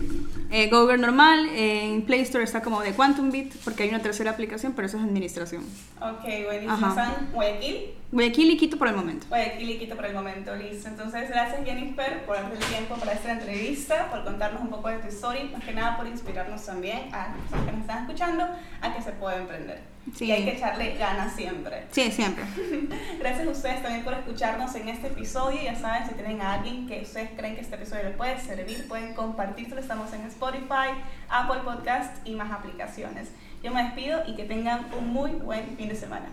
Eh, 0.51 0.70
normal, 0.98 1.48
en 1.55 2.03
Play 2.03 2.20
Store 2.20 2.44
está 2.44 2.61
como 2.61 2.83
de 2.83 2.92
Quantum 2.92 3.31
Bit, 3.31 3.55
porque 3.64 3.85
hay 3.85 3.88
una 3.88 4.01
tercera 4.01 4.33
aplicación, 4.33 4.72
pero 4.74 4.87
eso 4.87 4.98
es 4.98 5.05
administración. 5.05 5.62
Ok, 5.98 6.24
buenísimo. 6.44 6.88
¿Están 6.88 7.31
Guayaquil? 7.33 7.77
Guayaquil 8.11 8.53
y 8.53 8.57
Quito 8.57 8.79
por 8.79 8.88
el 8.88 8.97
momento. 8.97 9.27
Guayaquil 9.29 9.71
y 9.71 9.79
Quito 9.79 9.94
por 9.94 10.07
el 10.07 10.14
momento, 10.14 10.57
listo. 10.57 10.88
Entonces, 10.88 11.29
gracias 11.29 11.62
Jennifer 11.62 12.25
por 12.25 12.37
el 12.37 12.59
tiempo 12.71 12.94
para 12.97 13.12
esta 13.12 13.33
entrevista, 13.33 14.09
por 14.11 14.25
contarnos 14.25 14.62
un 14.62 14.71
poco 14.71 14.88
de 14.88 14.97
tu 14.99 15.09
historia 15.09 15.42
y 15.42 15.51
más 15.51 15.62
que 15.62 15.73
nada 15.73 15.99
por 15.99 16.07
inspirarnos 16.07 16.64
también 16.64 17.14
a 17.14 17.35
los 17.51 17.64
que 17.66 17.73
nos 17.73 17.81
están 17.83 18.05
escuchando 18.05 18.44
a 18.81 18.94
que 18.94 19.03
se 19.03 19.12
pueda 19.12 19.37
emprender. 19.37 19.83
Sí. 20.14 20.25
Y 20.25 20.33
hay 20.33 20.44
que 20.47 20.53
echarle 20.53 20.94
ganas 20.94 21.37
siempre. 21.37 21.85
Sí, 21.90 22.11
siempre. 22.11 22.44
Gracias 23.18 23.47
a 23.47 23.51
ustedes 23.51 23.83
también 23.83 24.03
por 24.03 24.14
escucharnos 24.14 24.75
en 24.75 24.88
este 24.88 25.09
episodio. 25.09 25.61
Ya 25.62 25.75
saben, 25.75 26.09
si 26.09 26.14
tienen 26.14 26.40
a 26.40 26.55
alguien 26.55 26.87
que 26.87 27.03
ustedes 27.03 27.29
creen 27.37 27.57
que 27.57 27.61
este 27.61 27.75
episodio 27.75 28.05
les 28.05 28.16
puede 28.16 28.40
servir, 28.40 28.88
pueden 28.88 29.12
compartirlo. 29.12 29.79
Estamos 29.79 30.11
en 30.14 30.23
Spotify, 30.23 30.97
Apple 31.29 31.61
Podcast 31.62 32.27
y 32.27 32.35
más 32.37 32.51
aplicaciones. 32.53 33.29
Yo 33.62 33.71
me 33.71 33.83
despido 33.83 34.23
y 34.27 34.35
que 34.35 34.44
tengan 34.44 34.87
un 34.99 35.09
muy 35.09 35.33
buen 35.33 35.77
fin 35.77 35.90
de 35.90 35.94
semana. 35.94 36.31